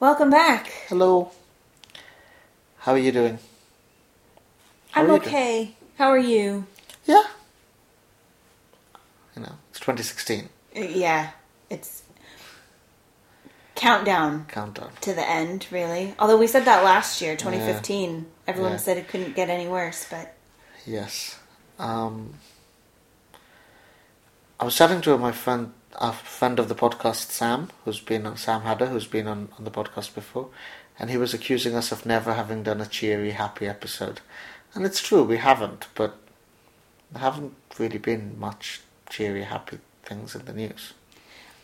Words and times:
Welcome 0.00 0.30
back. 0.30 0.68
Hello. 0.88 1.30
How 2.78 2.92
are 2.92 2.98
you 2.98 3.12
doing? 3.12 3.38
How 4.92 5.02
I'm 5.02 5.08
you 5.10 5.18
doing? 5.18 5.28
okay. 5.28 5.74
How 5.98 6.08
are 6.08 6.18
you? 6.18 6.66
Yeah. 7.04 7.22
You 9.36 9.42
know, 9.42 9.52
it's 9.70 9.80
2016. 9.80 10.48
Uh, 10.74 10.80
Yeah, 10.80 11.30
it's 11.68 12.02
countdown 13.74 14.46
Countdown. 14.48 14.90
to 15.02 15.12
the 15.14 15.26
end, 15.28 15.66
really. 15.70 16.14
Although 16.18 16.36
we 16.38 16.46
said 16.46 16.64
that 16.64 16.82
last 16.84 17.20
year, 17.20 17.36
2015. 17.36 18.26
Everyone 18.46 18.72
Yeah. 18.72 18.78
said 18.78 18.96
it 18.96 19.08
couldn't 19.08 19.34
get 19.36 19.50
any 19.50 19.68
worse, 19.68 20.06
but 20.10 20.34
Yes. 20.86 21.36
Um, 21.78 22.34
I 24.58 24.64
was 24.64 24.74
chatting 24.74 25.00
to 25.02 25.16
my 25.18 25.32
friend, 25.32 25.72
a 25.98 26.12
friend 26.12 26.58
of 26.58 26.68
the 26.68 26.74
podcast, 26.74 27.30
Sam, 27.30 27.70
who's 27.84 28.00
been 28.00 28.26
on 28.26 28.36
Sam 28.36 28.62
Hadder, 28.62 28.86
who's 28.86 29.06
been 29.06 29.26
on, 29.26 29.48
on 29.58 29.64
the 29.64 29.70
podcast 29.70 30.14
before, 30.14 30.48
and 30.98 31.10
he 31.10 31.16
was 31.16 31.34
accusing 31.34 31.74
us 31.74 31.92
of 31.92 32.06
never 32.06 32.34
having 32.34 32.62
done 32.62 32.80
a 32.80 32.86
cheery, 32.86 33.32
happy 33.32 33.66
episode. 33.66 34.20
And 34.74 34.84
it's 34.84 35.02
true, 35.02 35.24
we 35.24 35.38
haven't, 35.38 35.88
but 35.94 36.16
there 37.10 37.22
haven't 37.22 37.54
really 37.78 37.98
been 37.98 38.38
much 38.38 38.80
cheery, 39.08 39.42
happy 39.42 39.78
things 40.04 40.34
in 40.34 40.44
the 40.44 40.52
news. 40.52 40.94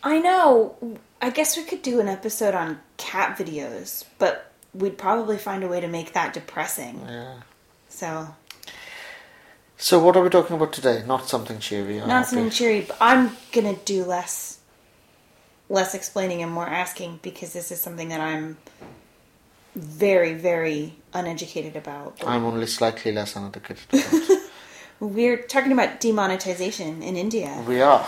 I 0.03 0.19
know. 0.19 0.99
I 1.21 1.29
guess 1.29 1.57
we 1.57 1.63
could 1.63 1.81
do 1.81 1.99
an 1.99 2.07
episode 2.07 2.53
on 2.53 2.79
cat 2.97 3.37
videos, 3.37 4.05
but 4.19 4.51
we'd 4.73 4.97
probably 4.97 5.37
find 5.37 5.63
a 5.63 5.67
way 5.67 5.81
to 5.81 5.87
make 5.87 6.13
that 6.13 6.33
depressing. 6.33 7.01
Yeah. 7.07 7.41
So, 7.89 8.35
So 9.77 9.99
what 10.03 10.15
are 10.17 10.23
we 10.23 10.29
talking 10.29 10.55
about 10.55 10.73
today? 10.73 11.03
Not 11.05 11.29
something 11.29 11.59
cheery. 11.59 11.99
not 11.99 12.09
happy. 12.09 12.27
something 12.27 12.49
cheery, 12.49 12.81
but 12.81 12.97
I'm 12.99 13.37
gonna 13.51 13.75
do 13.85 14.03
less 14.03 14.57
less 15.69 15.93
explaining 15.93 16.41
and 16.41 16.51
more 16.51 16.67
asking 16.67 17.19
because 17.21 17.53
this 17.53 17.71
is 17.71 17.79
something 17.81 18.09
that 18.09 18.21
I'm 18.21 18.57
very, 19.75 20.33
very 20.33 20.95
uneducated 21.13 21.75
about. 21.75 22.23
I'm 22.25 22.45
only 22.45 22.65
slightly 22.67 23.11
less 23.11 23.35
uneducated. 23.35 23.83
about. 23.91 24.41
We're 24.99 25.37
talking 25.37 25.71
about 25.71 25.99
demonetization 25.99 27.03
in 27.03 27.15
India. 27.15 27.63
we 27.67 27.81
are, 27.81 28.07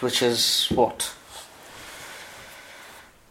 which 0.00 0.22
is 0.22 0.68
what? 0.70 1.12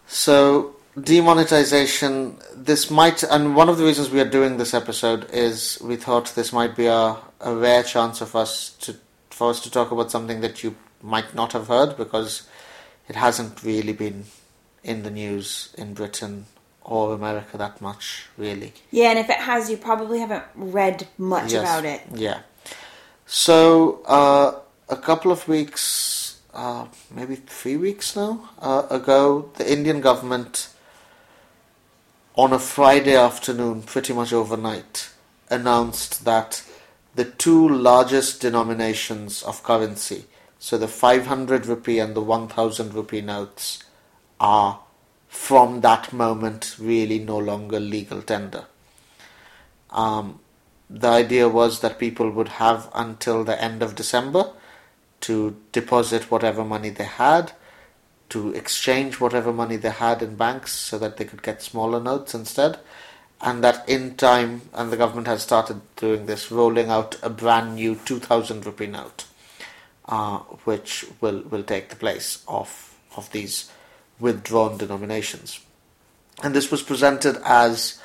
So 0.06 0.76
demonetization. 1.00 2.38
This 2.56 2.90
might, 2.90 3.24
and 3.24 3.56
one 3.56 3.70
of 3.70 3.78
the 3.78 3.84
reasons 3.84 4.10
we 4.10 4.20
are 4.22 4.30
doing 4.30 4.58
this 4.58 4.74
episode 4.74 5.30
is 5.32 5.78
we 5.84 5.96
thought 5.96 6.34
this 6.36 6.52
might 6.54 6.76
be 6.76 6.86
a, 6.88 7.18
a 7.42 7.56
rare 7.56 7.84
chance 7.84 8.22
of 8.22 8.36
us 8.36 8.72
to 8.82 8.96
for 9.30 9.50
us 9.50 9.60
to 9.60 9.70
talk 9.70 9.92
about 9.92 10.10
something 10.12 10.40
that 10.42 10.64
you 10.64 10.76
might 11.02 11.36
not 11.36 11.52
have 11.52 11.68
heard 11.68 11.98
because 11.98 12.48
it 13.10 13.16
hasn't 13.18 13.62
really 13.64 13.92
been 13.92 14.24
in 14.84 15.04
the 15.04 15.12
news 15.12 15.76
in 15.78 15.94
Britain 15.94 16.46
or 16.82 17.14
America 17.14 17.58
that 17.58 17.82
much, 17.82 18.28
really. 18.38 18.72
Yeah, 18.92 19.10
and 19.10 19.20
if 19.20 19.30
it 19.30 19.38
has, 19.38 19.70
you 19.70 19.76
probably 19.76 20.20
haven't 20.20 20.44
read 20.56 21.08
much 21.18 21.52
Yes. 21.52 21.62
about 21.64 21.84
it. 21.84 22.02
Yeah. 22.14 22.40
So 23.26 24.02
uh, 24.06 24.60
a 24.88 24.96
couple 24.96 25.32
of 25.32 25.48
weeks, 25.50 26.40
uh, 26.54 26.86
maybe 27.14 27.36
three 27.36 27.76
weeks 27.76 28.16
now 28.16 28.50
uh, 28.60 28.84
ago, 28.90 29.52
the 29.58 29.70
Indian 29.72 30.00
government, 30.00 30.70
on 32.38 32.52
a 32.52 32.60
Friday 32.60 33.16
afternoon, 33.16 33.82
pretty 33.82 34.12
much 34.12 34.34
overnight, 34.34 35.10
announced 35.50 36.26
that 36.26 36.64
the 37.16 37.24
two 37.24 37.68
largest 37.70 38.42
denominations 38.42 39.42
of 39.44 39.64
currency, 39.64 40.26
so 40.60 40.78
the 40.78 40.88
500 40.88 41.66
rupee 41.66 42.00
and 42.00 42.14
the 42.14 42.22
1000 42.22 42.94
rupee 42.94 43.22
notes, 43.22 43.84
are 44.40 44.82
from 45.30 45.80
that 45.82 46.12
moment 46.12 46.76
really 46.78 47.20
no 47.20 47.38
longer 47.38 47.80
legal 47.80 48.22
tender. 48.22 48.66
Um, 49.92 50.40
the 50.90 51.08
idea 51.08 51.48
was 51.48 51.80
that 51.80 52.00
people 52.00 52.30
would 52.30 52.50
have 52.50 52.90
until 52.94 53.46
the 53.46 53.62
end 53.62 53.82
of 53.82 53.96
December 53.96 54.52
to 55.22 55.56
deposit 55.72 56.30
whatever 56.30 56.66
money 56.66 56.90
they 56.90 57.06
had, 57.06 57.54
to 58.30 58.54
exchange 58.54 59.20
whatever 59.20 59.54
money 59.54 59.76
they 59.76 59.90
had 59.90 60.22
in 60.22 60.36
banks 60.36 60.72
so 60.72 60.98
that 60.98 61.18
they 61.18 61.26
could 61.26 61.44
get 61.44 61.62
smaller 61.62 62.00
notes 62.00 62.34
instead, 62.34 62.80
and 63.42 63.64
that 63.64 63.88
in 63.88 64.16
time, 64.16 64.62
and 64.74 64.92
the 64.92 64.98
government 64.98 65.28
has 65.28 65.44
started 65.44 65.82
doing 65.96 66.26
this, 66.26 66.52
rolling 66.52 66.90
out 66.90 67.18
a 67.22 67.30
brand 67.30 67.76
new 67.76 67.96
2000 67.96 68.66
rupee 68.66 68.88
note, 68.88 69.26
uh, 70.08 70.40
which 70.64 71.06
will, 71.22 71.42
will 71.44 71.64
take 71.64 71.90
the 71.90 71.96
place 71.96 72.44
of, 72.48 72.98
of 73.16 73.32
these 73.32 73.72
withdrawn 74.20 74.78
denominations. 74.78 75.60
And 76.42 76.54
this 76.54 76.72
was 76.72 76.82
presented 76.82 77.38
as 77.46 78.00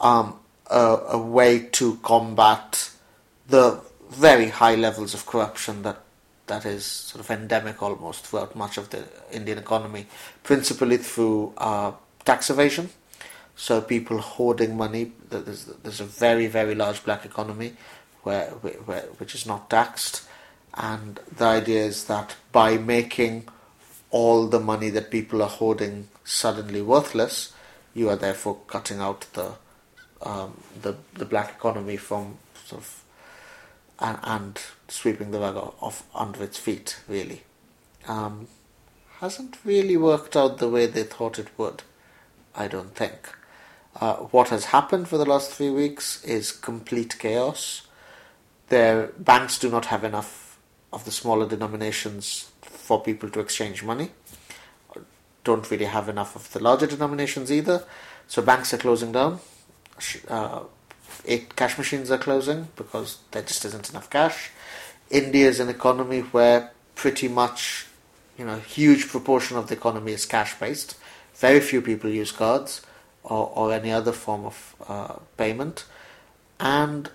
um, 0.00 0.38
a, 0.70 0.98
a 1.08 1.18
way 1.18 1.60
to 1.72 1.96
combat 1.96 2.90
the 3.48 3.80
very 4.10 4.48
high 4.48 4.74
levels 4.74 5.14
of 5.14 5.26
corruption 5.26 5.82
that 5.82 6.00
that 6.46 6.64
is 6.64 6.84
sort 6.84 7.24
of 7.24 7.30
endemic 7.30 7.82
almost 7.82 8.26
throughout 8.26 8.54
much 8.54 8.78
of 8.78 8.90
the 8.90 9.04
Indian 9.32 9.58
economy, 9.58 10.06
principally 10.42 10.96
through 10.96 11.52
uh, 11.58 11.92
tax 12.24 12.50
evasion. 12.50 12.90
So 13.56 13.80
people 13.80 14.18
hoarding 14.18 14.76
money. 14.76 15.12
There's, 15.30 15.64
there's 15.64 16.00
a 16.00 16.04
very 16.04 16.46
very 16.46 16.74
large 16.74 17.02
black 17.04 17.24
economy 17.24 17.74
where, 18.22 18.48
where 18.50 19.02
which 19.18 19.34
is 19.34 19.46
not 19.46 19.70
taxed, 19.70 20.24
and 20.74 21.20
the 21.36 21.44
idea 21.44 21.84
is 21.84 22.04
that 22.04 22.36
by 22.52 22.76
making 22.76 23.48
all 24.10 24.46
the 24.46 24.60
money 24.60 24.90
that 24.90 25.10
people 25.10 25.42
are 25.42 25.48
hoarding 25.48 26.08
suddenly 26.24 26.82
worthless, 26.82 27.52
you 27.94 28.08
are 28.10 28.16
therefore 28.16 28.58
cutting 28.66 29.00
out 29.00 29.26
the 29.32 29.52
um, 30.22 30.60
the 30.82 30.96
the 31.14 31.24
black 31.24 31.50
economy 31.50 31.96
from 31.96 32.38
sort 32.64 32.82
of 32.82 33.04
and, 33.98 34.18
and 34.22 34.60
sweeping 34.88 35.30
the 35.30 35.40
rug 35.40 35.56
off 35.80 36.04
under 36.14 36.42
its 36.42 36.58
feet. 36.58 37.00
Really, 37.08 37.42
um, 38.06 38.48
hasn't 39.20 39.58
really 39.64 39.96
worked 39.96 40.36
out 40.36 40.58
the 40.58 40.68
way 40.68 40.86
they 40.86 41.02
thought 41.02 41.38
it 41.38 41.48
would. 41.56 41.82
I 42.54 42.68
don't 42.68 42.94
think. 42.94 43.34
Uh, 44.00 44.16
what 44.16 44.48
has 44.48 44.66
happened 44.66 45.08
for 45.08 45.16
the 45.16 45.24
last 45.24 45.50
three 45.52 45.70
weeks 45.70 46.22
is 46.24 46.52
complete 46.52 47.18
chaos. 47.18 47.86
Their 48.68 49.08
banks 49.18 49.58
do 49.58 49.70
not 49.70 49.86
have 49.86 50.04
enough 50.04 50.58
of 50.92 51.04
the 51.04 51.10
smaller 51.10 51.48
denominations 51.48 52.50
for 52.62 53.02
people 53.02 53.30
to 53.30 53.40
exchange 53.40 53.82
money. 53.82 54.10
Don't 55.44 55.70
really 55.70 55.84
have 55.86 56.08
enough 56.08 56.36
of 56.36 56.52
the 56.52 56.60
larger 56.60 56.86
denominations 56.86 57.50
either. 57.50 57.84
So 58.26 58.42
banks 58.42 58.74
are 58.74 58.78
closing 58.78 59.12
down. 59.12 59.40
Uh, 60.28 60.64
eight 61.24 61.56
cash 61.56 61.78
machines 61.78 62.10
are 62.10 62.18
closing 62.18 62.68
because 62.76 63.18
there 63.30 63.42
just 63.42 63.64
isn't 63.64 63.90
enough 63.90 64.10
cash. 64.10 64.50
India 65.10 65.48
is 65.48 65.60
an 65.60 65.68
economy 65.68 66.20
where 66.20 66.72
pretty 66.94 67.28
much, 67.28 67.86
you 68.38 68.44
know, 68.44 68.58
huge 68.58 69.08
proportion 69.08 69.56
of 69.56 69.68
the 69.68 69.74
economy 69.74 70.12
is 70.12 70.26
cash 70.26 70.58
based. 70.58 70.96
Very 71.34 71.60
few 71.60 71.80
people 71.82 72.10
use 72.10 72.32
cards 72.32 72.82
or, 73.22 73.52
or 73.54 73.72
any 73.72 73.92
other 73.92 74.12
form 74.12 74.46
of 74.46 74.74
uh, 74.88 75.14
payment, 75.36 75.84
and 76.58 77.10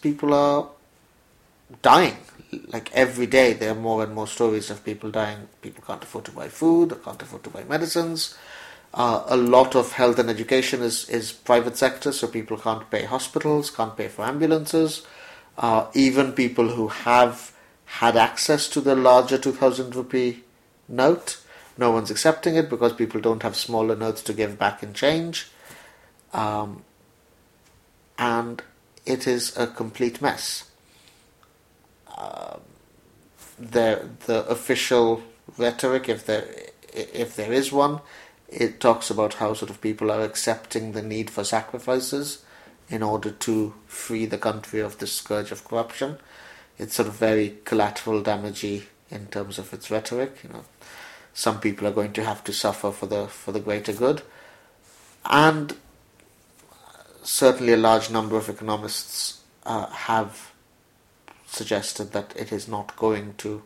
people 0.00 0.34
are 0.34 0.68
dying. 1.82 2.16
Like 2.66 2.90
every 2.92 3.26
day, 3.26 3.52
there 3.52 3.70
are 3.72 3.80
more 3.80 4.02
and 4.02 4.12
more 4.12 4.26
stories 4.26 4.70
of 4.70 4.84
people 4.84 5.10
dying. 5.10 5.48
People 5.62 5.84
can't 5.86 6.02
afford 6.02 6.24
to 6.24 6.32
buy 6.32 6.48
food, 6.48 6.92
or 6.92 6.96
can't 6.96 7.22
afford 7.22 7.44
to 7.44 7.50
buy 7.50 7.62
medicines. 7.64 8.36
Uh, 8.92 9.22
a 9.28 9.36
lot 9.36 9.76
of 9.76 9.92
health 9.92 10.18
and 10.18 10.28
education 10.28 10.82
is, 10.82 11.08
is 11.08 11.30
private 11.32 11.76
sector, 11.76 12.10
so 12.10 12.26
people 12.26 12.56
can't 12.56 12.90
pay 12.90 13.04
hospitals, 13.04 13.70
can't 13.70 13.96
pay 13.96 14.08
for 14.08 14.24
ambulances. 14.24 15.06
Uh, 15.56 15.86
even 15.94 16.32
people 16.32 16.70
who 16.70 16.88
have 16.88 17.52
had 17.84 18.16
access 18.16 18.68
to 18.68 18.80
the 18.80 18.96
larger 18.96 19.38
2000 19.38 19.94
rupee 19.94 20.42
note, 20.88 21.40
no 21.78 21.90
one's 21.90 22.10
accepting 22.10 22.56
it 22.56 22.68
because 22.68 22.92
people 22.92 23.20
don't 23.20 23.42
have 23.42 23.56
smaller 23.56 23.94
notes 23.94 24.22
to 24.22 24.32
give 24.32 24.58
back 24.58 24.82
in 24.82 24.92
change. 24.92 25.48
Um, 26.32 26.82
and 28.18 28.62
it 29.06 29.26
is 29.26 29.56
a 29.56 29.66
complete 29.66 30.20
mess. 30.20 30.70
Um, 32.16 32.60
the 33.58 34.08
the 34.26 34.46
official 34.46 35.22
rhetoric, 35.56 36.08
if 36.08 36.26
there 36.26 36.46
if 36.92 37.34
there 37.36 37.52
is 37.52 37.72
one, 37.72 38.00
it 38.50 38.80
talks 38.80 39.10
about 39.10 39.34
how 39.34 39.54
sort 39.54 39.70
of 39.70 39.80
people 39.80 40.10
are 40.10 40.22
accepting 40.22 40.92
the 40.92 41.02
need 41.02 41.30
for 41.30 41.44
sacrifices 41.44 42.44
in 42.88 43.02
order 43.02 43.30
to 43.30 43.74
free 43.86 44.26
the 44.26 44.38
country 44.38 44.80
of 44.80 44.98
the 44.98 45.06
scourge 45.06 45.52
of 45.52 45.64
corruption. 45.64 46.18
It's 46.78 46.94
sort 46.94 47.08
of 47.08 47.14
very 47.14 47.58
collateral 47.64 48.22
damagey 48.22 48.84
in 49.10 49.26
terms 49.26 49.58
of 49.58 49.72
its 49.72 49.90
rhetoric. 49.90 50.40
You 50.42 50.50
know, 50.50 50.64
some 51.32 51.60
people 51.60 51.86
are 51.86 51.92
going 51.92 52.12
to 52.14 52.24
have 52.24 52.42
to 52.44 52.52
suffer 52.52 52.90
for 52.90 53.06
the 53.06 53.28
for 53.28 53.52
the 53.52 53.60
greater 53.60 53.92
good, 53.92 54.22
and 55.24 55.76
certainly 57.22 57.72
a 57.72 57.76
large 57.76 58.10
number 58.10 58.36
of 58.36 58.48
economists 58.48 59.40
uh, 59.64 59.86
have 59.86 60.50
suggested 61.46 62.12
that 62.12 62.32
it 62.36 62.50
is 62.50 62.66
not 62.66 62.96
going 62.96 63.34
to 63.38 63.62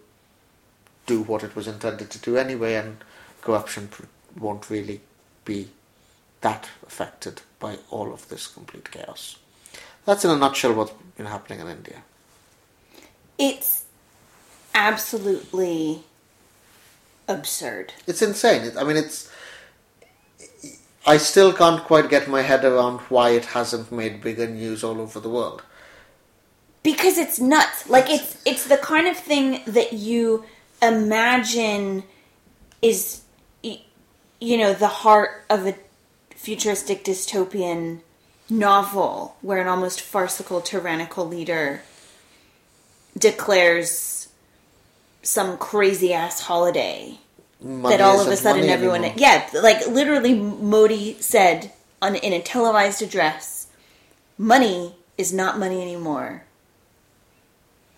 do 1.07 1.23
what 1.23 1.43
it 1.43 1.55
was 1.55 1.67
intended 1.67 2.11
to 2.11 2.19
do 2.19 2.37
anyway, 2.37 2.75
and 2.75 2.99
corruption 3.41 3.89
pr- 3.89 4.05
won't 4.39 4.71
really 4.71 5.01
be 5.45 5.69
that 6.41 6.69
affected 6.87 7.43
by 7.59 7.79
all 7.91 8.13
of 8.13 8.29
this 8.29 8.47
complete 8.47 8.91
chaos. 8.91 9.37
That's 10.07 10.25
in 10.25 10.31
a 10.31 10.37
nutshell 10.37 10.75
what's 10.75 10.93
been 11.17 11.27
happening 11.27 11.61
in 11.61 11.69
India. 11.69 12.03
It's 13.39 13.85
absolutely 14.75 16.03
absurd. 17.27 17.95
It's 18.07 18.23
insane. 18.23 18.73
I 18.77 18.85
mean, 18.85 18.97
it's. 18.97 19.31
I 21.07 21.19
still 21.19 21.53
can't 21.53 21.83
quite 21.85 22.09
get 22.09 22.29
my 22.29 22.43
head 22.43 22.65
around 22.65 23.01
why 23.11 23.31
it 23.31 23.47
hasn't 23.47 23.93
made 23.93 24.23
bigger 24.23 24.47
news 24.47 24.83
all 24.85 25.01
over 25.01 25.21
the 25.21 25.29
world. 25.31 25.63
because 26.85 27.17
it's 27.19 27.41
nuts 27.41 27.89
like 27.89 28.09
it's 28.11 28.37
it's 28.45 28.67
the 28.69 28.77
kind 28.77 29.09
of 29.09 29.17
thing 29.17 29.63
that 29.67 29.93
you 29.93 30.45
imagine 30.83 32.05
is 32.83 33.23
you 34.45 34.59
know 34.59 34.75
the 34.75 34.89
heart 34.89 35.45
of 35.49 35.67
a 35.67 35.75
futuristic 36.31 37.03
dystopian 37.03 38.01
novel 38.51 39.37
where 39.41 39.61
an 39.61 39.67
almost 39.67 40.01
farcical 40.03 40.61
tyrannical 40.61 41.27
leader 41.27 41.81
declares 43.17 44.29
some 45.23 45.57
crazy 45.57 46.13
ass 46.13 46.43
holiday 46.43 47.19
Money 47.61 47.97
that 47.97 48.05
all 48.05 48.21
of 48.21 48.29
a 48.29 48.37
sudden 48.37 48.69
everyone 48.69 49.05
anymore. 49.05 49.19
yeah 49.19 49.49
like 49.63 49.87
literally 49.87 50.35
modi 50.35 51.17
said 51.21 51.73
on 52.03 52.15
in 52.17 52.35
a 52.35 52.43
televised 52.43 53.01
address 53.01 53.69
money 54.37 54.95
is 55.17 55.33
not 55.33 55.59
money 55.59 55.81
anymore 55.81 56.43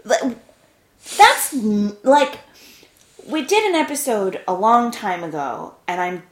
that's 0.05 1.53
like 2.05 2.39
we 3.27 3.45
did 3.45 3.65
an 3.69 3.75
episode 3.75 4.41
a 4.47 4.55
long 4.55 4.93
time 4.93 5.25
ago 5.25 5.75
and 5.89 6.01
i'm 6.01 6.23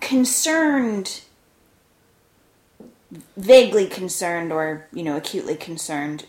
concerned 0.00 1.20
vaguely 3.36 3.86
concerned 3.86 4.52
or 4.52 4.86
you 4.92 5.02
know 5.02 5.16
acutely 5.16 5.54
concerned 5.56 6.26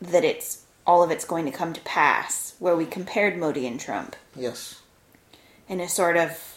that 0.00 0.24
it's 0.24 0.64
all 0.86 1.02
of 1.02 1.10
it's 1.10 1.24
going 1.24 1.44
to 1.44 1.50
come 1.50 1.72
to 1.72 1.80
pass 1.82 2.54
where 2.58 2.76
we 2.76 2.86
compared 2.86 3.36
modi 3.36 3.66
and 3.66 3.78
trump 3.80 4.16
Yes. 4.34 4.80
in 5.68 5.80
a 5.80 5.88
sort 5.88 6.16
of 6.16 6.56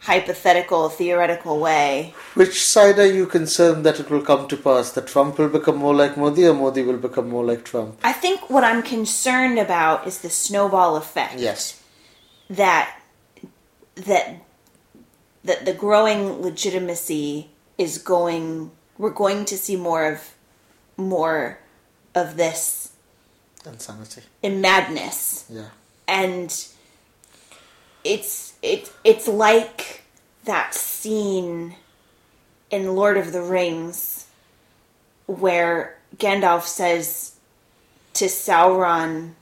hypothetical, 0.00 0.88
theoretical 0.88 1.58
way. 1.58 2.14
Which 2.34 2.64
side 2.64 2.98
are 2.98 3.06
you 3.06 3.26
concerned 3.26 3.84
that 3.84 3.98
it 4.00 4.10
will 4.10 4.22
come 4.22 4.46
to 4.48 4.56
pass? 4.56 4.92
That 4.92 5.06
Trump 5.08 5.38
will 5.38 5.48
become 5.48 5.76
more 5.76 5.94
like 5.94 6.16
Modi 6.16 6.46
or 6.46 6.54
Modi 6.54 6.82
will 6.82 6.98
become 6.98 7.28
more 7.28 7.44
like 7.44 7.64
Trump? 7.64 7.98
I 8.04 8.12
think 8.12 8.48
what 8.48 8.64
I'm 8.64 8.82
concerned 8.82 9.58
about 9.58 10.06
is 10.06 10.20
the 10.20 10.30
snowball 10.30 10.96
effect. 10.96 11.38
Yes. 11.38 11.82
That 12.48 13.00
that 13.96 14.36
that 15.48 15.64
the 15.64 15.72
growing 15.72 16.42
legitimacy 16.42 17.48
is 17.78 17.96
going 17.96 18.70
we're 18.98 19.08
going 19.24 19.46
to 19.46 19.56
see 19.56 19.76
more 19.76 20.04
of 20.12 20.34
more 20.98 21.58
of 22.14 22.36
this 22.36 22.92
Insanity. 23.64 24.22
in 24.42 24.60
madness. 24.60 25.46
Yeah. 25.48 25.68
and 26.06 26.50
it's 28.04 28.54
it 28.62 28.92
it's 29.04 29.26
like 29.26 30.02
that 30.44 30.74
scene 30.74 31.76
in 32.70 32.94
Lord 32.94 33.16
of 33.16 33.32
the 33.32 33.42
Rings 33.42 34.26
where 35.26 35.96
Gandalf 36.18 36.64
says 36.64 37.36
to 38.14 38.26
Sauron 38.26 39.32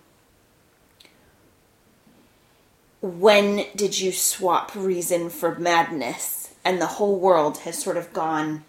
when 3.07 3.65
did 3.75 3.99
you 3.99 4.13
swap 4.13 4.75
reason 4.75 5.31
for 5.31 5.55
madness 5.59 6.55
and 6.65 6.81
the 6.81 6.87
whole 6.87 7.19
world 7.19 7.59
has 7.59 7.79
sort 7.79 7.97
of 7.97 8.13
gone 8.13 8.65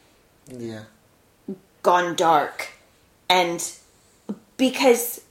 Yeah. 0.50 0.84
gone 1.84 2.16
dark 2.16 2.70
and 3.30 3.60
because 4.58 5.22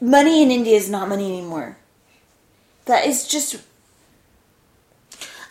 money 0.00 0.42
in 0.42 0.50
India 0.50 0.76
is 0.76 0.90
not 0.90 1.08
money 1.08 1.26
anymore 1.26 1.76
that 2.86 3.06
is 3.06 3.26
just 3.26 3.56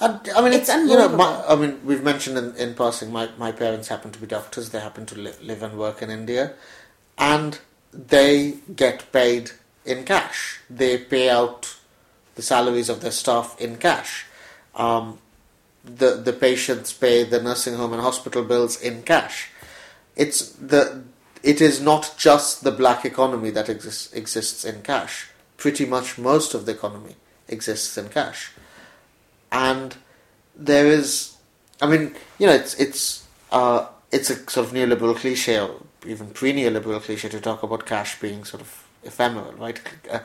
And, 0.02 0.20
I 0.36 0.42
mean, 0.42 0.52
It's 0.54 0.68
it's, 0.68 0.90
you 0.90 0.98
know, 0.98 1.08
my, 1.08 1.26
unbelievable. 1.26 1.46
I 1.48 1.56
mean, 1.56 1.80
we've 1.86 2.04
mentioned 2.04 2.38
in, 2.38 2.54
in 2.58 2.74
passing, 2.76 3.12
my, 3.14 3.30
my 3.38 3.52
parents 3.54 3.88
happen 3.88 4.12
to 4.12 4.20
be 4.20 4.28
doctors. 4.28 4.72
They 4.72 4.82
happen 4.82 5.06
to 5.06 5.16
li- 5.16 5.32
live 5.42 5.64
and 5.64 5.78
work 5.80 6.02
in 6.02 6.10
India, 6.12 6.52
and 7.18 7.58
they 7.94 8.56
get 8.76 9.10
paid 9.14 9.52
in 9.86 10.04
cash. 10.04 10.60
They 10.70 10.98
pay 10.98 11.30
out 11.30 11.78
the 12.36 12.42
salaries 12.42 12.90
of 12.90 13.02
their 13.02 13.12
staff 13.12 13.60
in 13.60 13.78
cash. 13.78 14.26
Um, 14.76 15.20
the 15.84 16.16
the 16.16 16.34
patients 16.34 16.94
pay 16.94 17.24
the 17.24 17.42
nursing 17.42 17.76
home 17.76 17.94
and 17.94 18.02
hospital 18.02 18.44
bills 18.44 18.82
in 18.82 19.04
cash. 19.04 19.50
It's 20.16 20.50
the 20.52 21.04
it 21.44 21.62
is 21.62 21.82
not 21.82 22.16
just 22.18 22.64
the 22.64 22.72
black 22.72 23.06
economy 23.06 23.52
that 23.52 23.70
exists 23.70 24.12
exists 24.14 24.66
in 24.66 24.82
cash. 24.82 25.30
Pretty 25.58 25.86
much 25.86 26.18
most 26.18 26.54
of 26.54 26.66
the 26.66 26.74
economy 26.74 27.16
exists 27.48 27.98
in 27.98 28.10
cash 28.10 28.52
and 29.56 29.96
there 30.56 30.88
is 30.88 31.36
I 31.82 31.88
mean, 31.88 32.16
you 32.40 32.48
know, 32.48 32.54
it's 32.54 32.74
it's 32.76 33.26
uh, 33.52 33.88
it's 34.12 34.30
a 34.30 34.36
sort 34.50 34.68
of 34.68 34.74
neoliberal 34.74 35.16
cliche 35.16 35.60
or 35.60 35.82
even 36.06 36.28
pre-neoliberal 36.28 37.02
cliche 37.02 37.30
to 37.30 37.42
talk 37.42 37.64
about 37.64 37.86
cash 37.86 38.20
being 38.20 38.46
sort 38.46 38.62
of 38.62 38.88
ephemeral, 39.04 39.54
right? 39.54 39.80
Uh, 40.10 40.20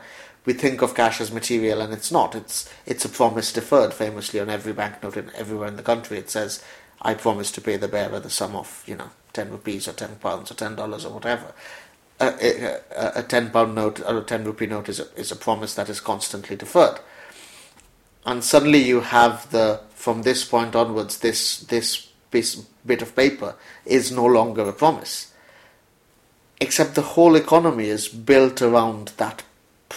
we 0.45 0.53
think 0.53 0.81
of 0.81 0.95
cash 0.95 1.21
as 1.21 1.31
material, 1.31 1.81
and 1.81 1.93
it's 1.93 2.11
not. 2.11 2.35
It's 2.35 2.69
it's 2.85 3.05
a 3.05 3.09
promise 3.09 3.53
deferred. 3.53 3.93
Famously, 3.93 4.39
on 4.39 4.49
every 4.49 4.73
banknote 4.73 5.17
in 5.17 5.31
everywhere 5.35 5.67
in 5.67 5.77
the 5.77 5.83
country, 5.83 6.17
it 6.17 6.29
says, 6.29 6.63
"I 7.01 7.13
promise 7.13 7.51
to 7.53 7.61
pay 7.61 7.77
the 7.77 7.87
bearer 7.87 8.19
the 8.19 8.29
sum 8.29 8.55
of 8.55 8.83
you 8.87 8.95
know 8.95 9.09
ten 9.33 9.51
rupees 9.51 9.87
or 9.87 9.93
ten 9.93 10.15
pounds 10.17 10.51
or 10.51 10.55
ten 10.55 10.75
dollars 10.75 11.05
or 11.05 11.13
whatever." 11.13 11.53
A, 12.19 12.25
a, 12.25 12.79
a- 12.95 13.11
a 13.19 13.23
ten 13.23 13.49
pound 13.51 13.75
note 13.75 13.99
or 14.01 14.17
a 14.19 14.23
ten 14.23 14.43
rupee 14.43 14.67
note 14.67 14.89
is 14.89 14.99
a, 14.99 15.07
is 15.15 15.31
a 15.31 15.35
promise 15.35 15.73
that 15.75 15.89
is 15.89 15.99
constantly 15.99 16.55
deferred 16.55 16.99
and 18.25 18.43
suddenly 18.43 18.79
you 18.79 19.01
have 19.01 19.49
the 19.51 19.81
from 19.95 20.21
this 20.21 20.45
point 20.45 20.75
onwards 20.75 21.19
this 21.19 21.59
this 21.61 22.07
piece, 22.31 22.55
bit 22.85 23.01
of 23.01 23.15
paper 23.15 23.55
is 23.85 24.11
no 24.11 24.25
longer 24.25 24.67
a 24.67 24.73
promise 24.73 25.33
except 26.59 26.95
the 26.95 27.01
whole 27.01 27.35
economy 27.35 27.85
is 27.87 28.07
built 28.07 28.61
around 28.61 29.09
that 29.17 29.43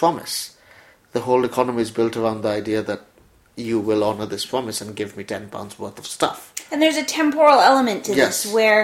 promise 0.01 0.35
the 1.15 1.21
whole 1.27 1.43
economy 1.51 1.81
is 1.87 1.91
built 1.99 2.15
around 2.17 2.41
the 2.41 2.49
idea 2.61 2.81
that 2.91 3.01
you 3.67 3.79
will 3.79 4.03
honor 4.03 4.27
this 4.33 4.45
promise 4.53 4.81
and 4.81 4.95
give 5.01 5.15
me 5.17 5.23
10 5.23 5.49
pounds 5.49 5.73
worth 5.79 5.97
of 6.03 6.07
stuff 6.17 6.39
And 6.71 6.81
there's 6.81 6.97
a 7.05 7.09
temporal 7.19 7.59
element 7.71 7.99
to 8.05 8.13
Yes. 8.15 8.43
this 8.43 8.53
where 8.57 8.81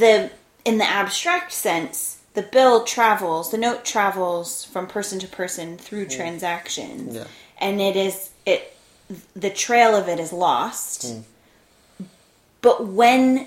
the 0.00 0.30
in 0.70 0.76
the 0.82 0.88
abstract 1.00 1.52
sense, 1.52 1.98
the 2.38 2.42
bill 2.56 2.76
travels, 2.84 3.50
the 3.54 3.58
note 3.68 3.82
travels 3.94 4.64
from 4.72 4.86
person 4.96 5.18
to 5.24 5.26
person 5.42 5.78
through 5.86 6.06
transactions. 6.18 7.14
Yeah. 7.16 7.28
And 7.66 7.80
it 7.88 7.96
is 7.96 8.16
it 8.52 8.62
the 9.44 9.50
trail 9.64 9.92
of 10.00 10.04
it 10.08 10.18
is 10.26 10.32
lost. 10.32 10.98
Hmm. 11.06 11.20
But 12.66 12.78
when 13.00 13.46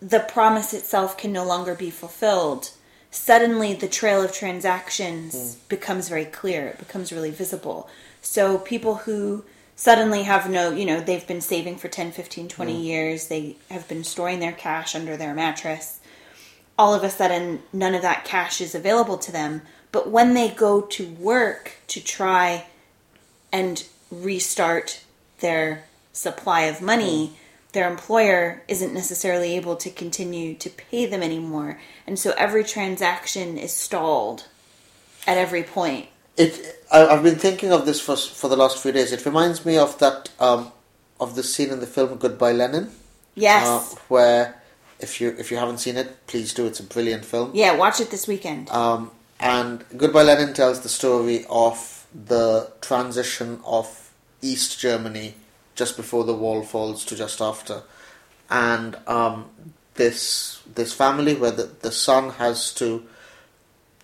the 0.00 0.20
promise 0.20 0.72
itself 0.74 1.10
can 1.16 1.32
no 1.32 1.44
longer 1.52 1.74
be 1.74 1.90
fulfilled, 1.90 2.70
suddenly 3.12 3.74
the 3.74 3.86
trail 3.86 4.22
of 4.24 4.32
transactions 4.32 5.54
hmm. 5.54 5.60
becomes 5.68 6.08
very 6.08 6.24
clear. 6.24 6.68
It 6.68 6.78
becomes 6.78 7.12
really 7.12 7.30
visible. 7.30 7.88
So 8.20 8.58
people 8.58 8.96
who 8.96 9.44
suddenly 9.76 10.24
have 10.24 10.50
no, 10.50 10.70
you 10.70 10.86
know, 10.86 10.98
they've 11.00 11.26
been 11.26 11.40
saving 11.40 11.76
for 11.76 11.88
10, 11.88 12.10
15, 12.12 12.48
20 12.48 12.72
hmm. 12.74 12.80
years, 12.80 13.28
they 13.28 13.56
have 13.70 13.86
been 13.86 14.02
storing 14.02 14.40
their 14.40 14.52
cash 14.52 14.96
under 14.96 15.16
their 15.16 15.34
mattress. 15.34 16.00
All 16.78 16.94
of 16.94 17.04
a 17.04 17.10
sudden, 17.10 17.62
none 17.72 17.94
of 17.94 18.02
that 18.02 18.24
cash 18.24 18.60
is 18.60 18.74
available 18.74 19.18
to 19.18 19.30
them. 19.30 19.62
But 19.92 20.10
when 20.10 20.32
they 20.32 20.48
go 20.48 20.80
to 20.80 21.10
work 21.10 21.72
to 21.88 22.02
try 22.02 22.64
and 23.52 23.84
restart 24.10 25.04
their 25.40 25.84
supply 26.14 26.62
of 26.62 26.80
money, 26.80 27.26
hmm. 27.26 27.34
Their 27.72 27.90
employer 27.90 28.62
isn't 28.68 28.92
necessarily 28.92 29.56
able 29.56 29.76
to 29.76 29.90
continue 29.90 30.54
to 30.54 30.70
pay 30.70 31.06
them 31.06 31.22
anymore. 31.22 31.80
And 32.06 32.18
so 32.18 32.32
every 32.36 32.64
transaction 32.64 33.58
is 33.58 33.72
stalled 33.72 34.46
at 35.26 35.38
every 35.38 35.62
point. 35.62 36.08
it 36.36 36.84
I, 36.90 37.06
I've 37.06 37.22
been 37.22 37.36
thinking 37.36 37.72
of 37.72 37.86
this 37.86 38.00
for 38.00 38.16
for 38.16 38.48
the 38.48 38.56
last 38.56 38.78
few 38.78 38.92
days. 38.92 39.12
It 39.12 39.24
reminds 39.24 39.64
me 39.64 39.78
of 39.78 39.98
that 39.98 40.30
um, 40.38 40.72
of 41.22 41.36
the 41.36 41.42
scene 41.42 41.70
in 41.70 41.80
the 41.80 41.86
film 41.86 42.18
Goodbye 42.18 42.52
Lenin? 42.52 42.90
Yes. 43.34 43.66
Uh, 43.66 43.98
where, 44.08 44.62
if 44.98 45.20
you 45.20 45.34
if 45.38 45.50
you 45.50 45.56
haven't 45.56 45.78
seen 45.78 45.96
it, 45.96 46.26
please 46.26 46.52
do. 46.52 46.66
It's 46.66 46.80
a 46.80 46.84
brilliant 46.84 47.24
film. 47.24 47.52
yeah, 47.54 47.74
watch 47.76 48.00
it 48.00 48.10
this 48.10 48.26
weekend. 48.26 48.68
Um, 48.70 49.10
and 49.40 49.84
Goodbye 49.96 50.24
Lenin 50.24 50.52
tells 50.52 50.80
the 50.80 50.88
story 50.88 51.46
of 51.48 52.06
the 52.12 52.70
transition 52.80 53.60
of 53.64 54.12
East 54.42 54.78
Germany 54.78 55.34
just 55.82 55.96
before 55.96 56.22
the 56.22 56.40
wall 56.44 56.62
falls 56.62 57.04
to 57.04 57.16
just 57.16 57.40
after, 57.40 57.82
and 58.48 58.96
um, 59.08 59.50
this 59.94 60.62
this 60.76 60.92
family 60.94 61.34
where 61.34 61.50
the, 61.50 61.64
the 61.86 61.90
son 61.90 62.30
has 62.34 62.72
to 62.72 63.04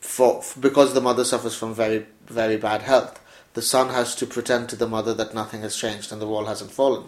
for 0.01 0.43
because 0.59 0.93
the 0.93 1.01
mother 1.01 1.25
suffers 1.25 1.55
from 1.55 1.73
very 1.73 2.05
very 2.27 2.57
bad 2.57 2.83
health, 2.83 3.15
the 3.55 3.63
son 3.63 3.91
has 3.91 4.17
to 4.17 4.27
pretend 4.27 4.69
to 4.69 4.75
the 4.75 4.89
mother 4.89 5.15
that 5.15 5.35
nothing 5.41 5.61
has 5.61 5.77
changed 5.77 6.11
and 6.11 6.21
the 6.21 6.27
wall 6.27 6.47
hasn't 6.47 6.73
fallen, 6.73 7.05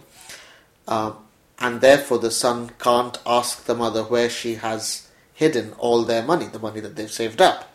um, 0.87 1.17
and 1.59 1.81
therefore 1.81 2.21
the 2.21 2.31
son 2.31 2.71
can't 2.79 3.19
ask 3.27 3.65
the 3.65 3.75
mother 3.75 4.05
where 4.05 4.31
she 4.31 4.55
has 4.55 5.09
hidden 5.35 5.73
all 5.79 6.05
their 6.05 6.23
money, 6.23 6.47
the 6.47 6.61
money 6.61 6.79
that 6.79 6.95
they've 6.95 7.19
saved 7.23 7.43
up. 7.43 7.75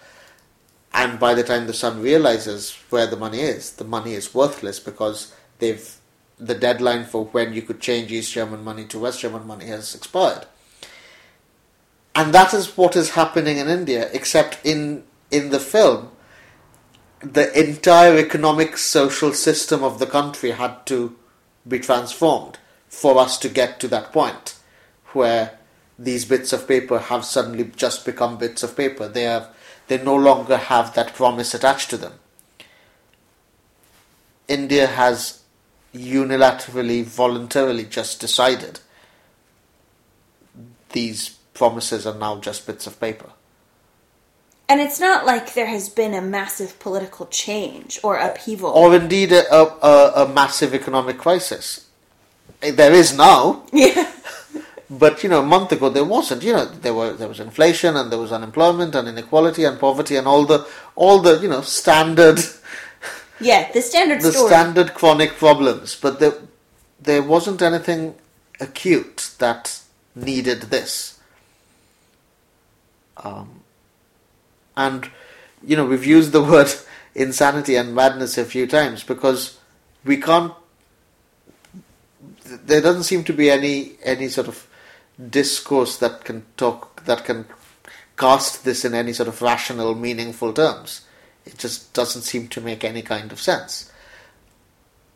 And 0.94 1.20
by 1.20 1.34
the 1.34 1.44
time 1.44 1.68
the 1.68 1.74
son 1.74 2.02
realizes 2.02 2.74
where 2.90 3.06
the 3.06 3.18
money 3.18 3.42
is, 3.42 3.74
the 3.74 3.84
money 3.98 4.14
is 4.14 4.34
worthless 4.34 4.80
because 4.80 5.34
they've 5.60 5.86
the 6.38 6.56
deadline 6.56 7.06
for 7.06 7.26
when 7.26 7.54
you 7.54 7.62
could 7.62 7.80
change 7.80 8.12
East 8.12 8.34
German 8.34 8.64
money 8.64 8.86
to 8.86 9.00
West 9.00 9.22
German 9.22 9.48
money 9.48 9.66
has 9.66 9.96
expired. 9.96 10.46
And 12.14 12.34
that 12.34 12.54
is 12.54 12.78
what 12.78 12.96
is 12.96 13.12
happening 13.12 13.58
in 13.58 13.68
India, 13.68 14.10
except 14.14 14.60
in 14.66 15.04
in 15.32 15.50
the 15.50 15.60
film, 15.60 16.12
the 17.20 17.52
entire 17.60 18.18
economic 18.18 18.78
social 18.78 19.34
system 19.34 19.84
of 19.84 20.00
the 20.00 20.06
country 20.06 20.52
had 20.52 20.86
to 20.86 21.16
be 21.68 21.80
transformed 21.80 22.60
for 22.88 23.18
us 23.18 23.38
to 23.40 23.50
get 23.50 23.80
to 23.80 23.88
that 23.88 24.14
point 24.14 24.56
where 25.14 25.58
these 25.98 26.26
bits 26.26 26.54
of 26.54 26.68
paper 26.68 27.00
have 27.00 27.26
suddenly 27.26 27.72
just 27.76 28.06
become 28.06 28.38
bits 28.38 28.64
of 28.64 28.78
paper. 28.78 29.08
They 29.08 29.24
have 29.24 29.50
they 29.88 30.02
no 30.02 30.16
longer 30.16 30.58
have 30.58 30.94
that 30.96 31.14
promise 31.14 31.54
attached 31.54 31.90
to 31.92 31.98
them. 31.98 32.14
India 34.48 34.88
has 34.88 35.42
unilaterally, 35.96 37.04
voluntarily 37.06 37.86
just 37.86 38.22
decided 38.22 38.82
these 40.92 41.32
promises 41.54 42.06
are 42.08 42.16
now 42.18 42.40
just 42.40 42.68
bits 42.68 42.88
of 42.88 43.00
paper. 43.00 43.30
and 44.70 44.82
it's 44.82 45.00
not 45.00 45.26
like 45.26 45.54
there 45.54 45.68
has 45.68 45.90
been 45.90 46.14
a 46.16 46.22
massive 46.22 46.80
political 46.80 47.28
change 47.28 48.00
or 48.04 48.18
upheaval. 48.18 48.72
Or 48.72 48.96
indeed 48.96 49.32
a, 49.32 49.44
a, 49.54 49.64
a, 49.94 50.26
a 50.26 50.34
massive 50.34 50.74
economic 50.74 51.18
crisis. 51.20 51.88
Eh, 52.62 52.72
There 52.72 52.94
is 52.94 53.16
now, 53.18 53.66
yeah. 53.74 54.12
but 54.90 55.24
you 55.24 55.30
know, 55.30 55.42
a 55.42 55.46
month 55.46 55.72
ago 55.74 55.90
there 55.90 56.06
wasn't. 56.06 56.44
You 56.44 56.54
know, 56.54 56.66
there 56.66 56.94
were 56.94 57.14
there 57.14 57.28
was 57.28 57.40
inflation 57.40 57.96
and 57.98 58.12
there 58.12 58.20
was 58.20 58.32
unemployment 58.32 58.96
and 58.96 59.08
inequality 59.08 59.64
and 59.66 59.80
poverty 59.80 60.16
and 60.18 60.28
all 60.28 60.46
the 60.46 60.68
all 60.96 61.20
the 61.22 61.40
you 61.42 61.50
know 61.50 61.62
standard 61.62 62.40
Yeah, 63.46 63.72
the 63.72 63.82
standard 63.82 64.22
the 64.22 64.32
story. 64.32 64.48
standard 64.48 64.94
chronic 64.96 65.34
problems, 65.34 65.96
but 65.96 66.20
there 66.20 66.34
there 67.00 67.22
wasn't 67.22 67.62
anything 67.62 68.16
acute 68.60 69.36
that 69.38 69.82
needed 70.16 70.62
this. 70.64 71.20
Um, 73.18 73.62
and 74.76 75.12
you 75.64 75.78
know 75.78 75.86
we've 75.86 76.06
used 76.06 76.32
the 76.32 76.44
word 76.52 76.74
insanity 77.14 77.76
and 77.76 77.94
madness 77.94 78.38
a 78.40 78.46
few 78.46 78.66
times 78.66 79.04
because 79.04 79.60
we 80.04 80.18
can't. 80.18 80.54
There 82.44 82.82
doesn't 82.82 83.04
seem 83.04 83.24
to 83.26 83.34
be 83.34 83.52
any 83.52 83.94
any 84.04 84.28
sort 84.28 84.48
of 84.48 84.68
discourse 85.30 85.98
that 85.98 86.26
can 86.26 86.46
talk 86.58 87.06
that 87.06 87.26
can 87.26 87.46
cast 88.18 88.66
this 88.66 88.84
in 88.84 88.96
any 88.96 89.14
sort 89.14 89.30
of 89.30 89.40
rational, 89.44 89.94
meaningful 89.94 90.52
terms. 90.52 91.05
It 91.46 91.58
just 91.58 91.94
doesn't 91.94 92.24
seem 92.24 92.48
to 92.50 92.62
make 92.62 92.84
any 92.84 93.02
kind 93.02 93.32
of 93.32 93.40
sense. 93.40 93.92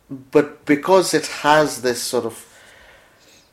But 0.08 0.64
because 0.64 1.14
it 1.14 1.26
has 1.26 1.82
this 1.82 2.02
sort 2.02 2.24
of 2.24 2.46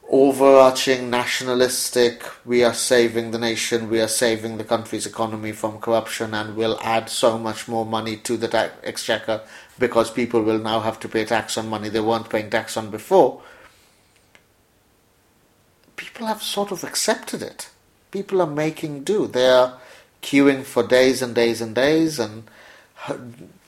overarching 0.10 1.10
nationalistic, 1.10 2.24
we 2.46 2.64
are 2.64 2.74
saving 2.74 3.32
the 3.32 3.38
nation, 3.38 3.90
we 3.90 4.00
are 4.00 4.08
saving 4.08 4.58
the 4.58 4.64
country's 4.64 5.06
economy 5.06 5.52
from 5.52 5.80
corruption, 5.80 6.34
and 6.34 6.56
we'll 6.56 6.80
add 6.82 7.10
so 7.10 7.38
much 7.38 7.68
more 7.68 7.86
money 7.86 8.16
to 8.18 8.38
the 8.38 8.48
ta- 8.48 8.72
exchequer 8.84 9.42
because 9.78 10.10
people 10.10 10.42
will 10.42 10.60
now 10.60 10.80
have 10.80 11.00
to 11.02 11.10
pay 11.10 11.26
tax 11.26 11.58
on 11.58 11.70
money 11.70 11.90
they 11.90 12.00
weren't 12.00 12.30
paying 12.30 12.50
tax 12.50 12.78
on 12.78 12.90
before. 12.90 13.42
People 15.96 16.28
have 16.28 16.42
sort 16.42 16.72
of 16.72 16.84
accepted 16.84 17.42
it. 17.42 17.70
People 18.12 18.42
are 18.42 18.48
making 18.48 19.04
do. 19.04 19.28
They 19.28 19.48
are 19.48 19.78
queuing 20.22 20.64
for 20.64 20.88
days 20.88 21.22
and 21.22 21.36
days 21.36 21.60
and 21.60 21.76
days, 21.76 22.18
and 22.18 22.44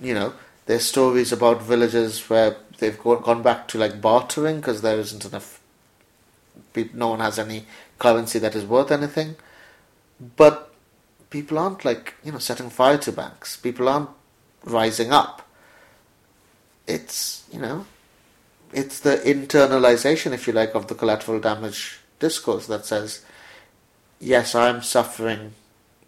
you 0.02 0.14
know, 0.14 0.34
there's 0.66 0.86
stories 0.86 1.32
about 1.32 1.62
villages 1.62 2.30
where 2.30 2.58
they've 2.80 3.00
gone 3.00 3.42
back 3.42 3.68
to 3.70 3.78
like 3.78 4.02
bartering 4.02 4.58
because 4.58 4.82
there 4.82 5.00
isn't 5.00 5.26
enough. 5.26 5.60
No 6.94 7.10
one 7.10 7.20
has 7.20 7.40
any 7.40 7.66
currency 7.98 8.40
that 8.40 8.56
is 8.56 8.66
worth 8.66 8.92
anything, 8.92 9.36
but 10.38 10.74
people 11.30 11.58
aren't 11.60 11.84
like 11.84 12.16
you 12.24 12.32
know 12.32 12.38
setting 12.38 12.70
fire 12.70 12.98
to 13.00 13.12
banks. 13.12 13.58
People 13.58 13.90
aren't 13.90 14.10
rising 14.64 15.12
up. 15.12 15.48
It's 16.88 17.44
you 17.52 17.60
know, 17.60 17.86
it's 18.72 19.00
the 19.00 19.18
internalization, 19.18 20.32
if 20.32 20.48
you 20.48 20.54
like, 20.54 20.76
of 20.76 20.88
the 20.88 20.96
collateral 20.96 21.40
damage 21.40 22.00
discourse 22.20 22.68
that 22.68 22.86
says, 22.86 23.24
yes, 24.20 24.54
I'm 24.54 24.82
suffering 24.82 25.54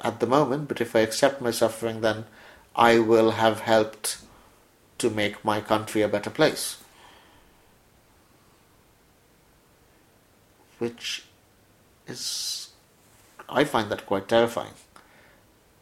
at 0.02 0.20
the 0.20 0.28
moment, 0.28 0.68
but 0.68 0.82
if 0.82 0.96
I 0.96 1.00
accept 1.00 1.42
my 1.42 1.52
suffering, 1.52 2.02
then 2.02 2.26
I 2.76 3.00
will 3.00 3.32
have 3.32 3.62
helped 3.62 4.18
to 5.00 5.10
make 5.10 5.44
my 5.44 5.62
country 5.62 6.02
a 6.02 6.08
better 6.08 6.30
place. 6.30 6.78
Which 10.80 11.26
is, 12.08 12.70
I 13.50 13.64
find 13.66 13.92
that 13.92 14.06
quite 14.06 14.28
terrifying. 14.28 14.74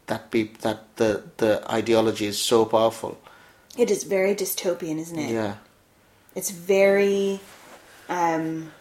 That 0.08 0.32
peop- 0.32 0.60
that 0.60 0.96
the 0.98 1.24
the 1.38 1.64
ideology 1.72 2.26
is 2.26 2.42
so 2.42 2.66
powerful. 2.66 3.18
It 3.78 3.92
is 3.92 4.04
very 4.04 4.34
dystopian, 4.36 5.00
isn't 5.00 5.20
it? 5.20 5.32
Yeah, 5.32 5.56
It's 6.36 6.50
very 6.50 7.40
um, 8.10 8.72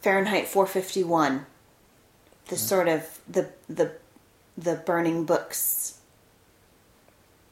Fahrenheit 0.00 0.48
451. 0.48 1.46
The 2.48 2.56
sort 2.56 2.88
of 2.88 3.20
the 3.28 3.50
the 3.68 3.92
the 4.56 4.76
burning 4.76 5.24
books 5.24 5.98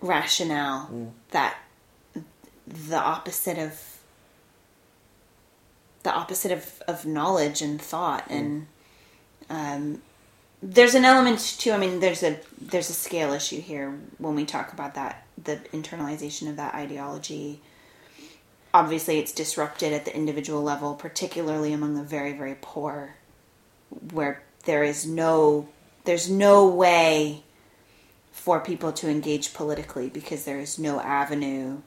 rationale 0.01 1.13
that 1.31 1.57
the 2.67 2.97
opposite 2.97 3.59
of 3.59 3.99
the 6.03 6.13
opposite 6.13 6.53
of, 6.53 6.83
of 6.87 7.05
knowledge 7.05 7.61
and 7.61 7.81
thought 7.81 8.25
and 8.31 8.67
um, 9.51 10.01
there's 10.63 10.95
an 10.95 11.05
element 11.05 11.39
too. 11.59 11.73
I 11.73 11.79
mean, 11.79 12.01
there's 12.01 12.23
a 12.23 12.39
there's 12.61 12.91
a 12.91 12.95
scale 12.95 13.33
issue 13.33 13.61
here 13.61 13.97
when 14.19 14.35
we 14.35 14.45
talk 14.45 14.73
about 14.73 14.95
that 14.95 15.25
the 15.43 15.57
internalization 15.73 16.49
of 16.49 16.57
that 16.57 16.75
ideology. 16.75 17.61
Obviously, 18.75 19.19
it's 19.19 19.33
disrupted 19.33 19.93
at 19.93 20.05
the 20.05 20.15
individual 20.15 20.63
level, 20.63 20.95
particularly 20.95 21.73
among 21.73 21.95
the 21.95 22.03
very 22.03 22.33
very 22.33 22.57
poor, 22.61 23.15
where 24.13 24.43
there 24.65 24.83
is 24.83 25.07
no 25.07 25.69
there's 26.09 26.31
no 26.31 26.67
way 26.67 27.43
for 28.33 28.61
people 28.61 28.93
to 28.93 29.11
engage 29.11 29.53
politically 29.53 30.09
because 30.09 30.47
there 30.47 30.59
is 30.59 30.79
no 30.79 31.01
avenue 31.01 31.83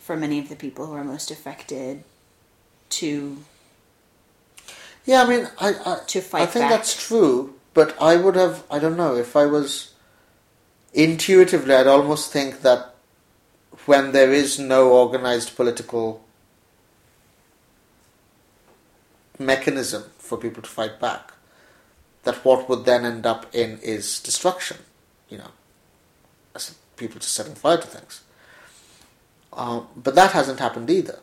for 0.00 0.16
many 0.16 0.38
of 0.38 0.48
the 0.48 0.56
people 0.56 0.86
who 0.86 0.94
are 0.94 1.04
most 1.04 1.30
affected 1.30 2.02
to 2.88 3.44
yeah. 5.04 5.22
I 5.22 5.28
mean, 5.28 5.48
I 5.60 5.74
I, 5.84 5.98
To 6.06 6.20
fight 6.22 6.42
I 6.42 6.46
think 6.46 6.62
back. 6.62 6.70
that's 6.70 7.08
true, 7.08 7.54
but 7.74 7.94
I 8.00 8.16
would 8.16 8.36
have. 8.36 8.64
I 8.70 8.78
don't 8.78 8.96
know 8.96 9.16
if 9.16 9.36
I 9.36 9.44
was 9.44 9.92
intuitively. 10.94 11.74
I'd 11.74 11.86
almost 11.86 12.32
think 12.32 12.62
that 12.62 12.94
when 13.84 14.12
there 14.12 14.32
is 14.32 14.58
no 14.58 14.92
organized 14.92 15.56
political 15.56 16.24
mechanism 19.38 20.04
for 20.16 20.38
people 20.38 20.62
to 20.62 20.70
fight 20.70 20.98
back, 20.98 21.32
that 22.24 22.44
what 22.44 22.68
would 22.68 22.84
then 22.84 23.04
end 23.04 23.26
up 23.26 23.52
in 23.54 23.78
is 23.78 24.20
destruction. 24.20 24.78
You 25.28 25.38
know, 25.38 25.50
as 26.54 26.74
people 26.96 27.20
just 27.20 27.34
setting 27.34 27.54
fire 27.54 27.78
to 27.78 27.86
things. 27.86 28.22
Um, 29.52 29.88
but 29.96 30.14
that 30.14 30.32
hasn't 30.32 30.60
happened 30.60 30.90
either. 30.90 31.20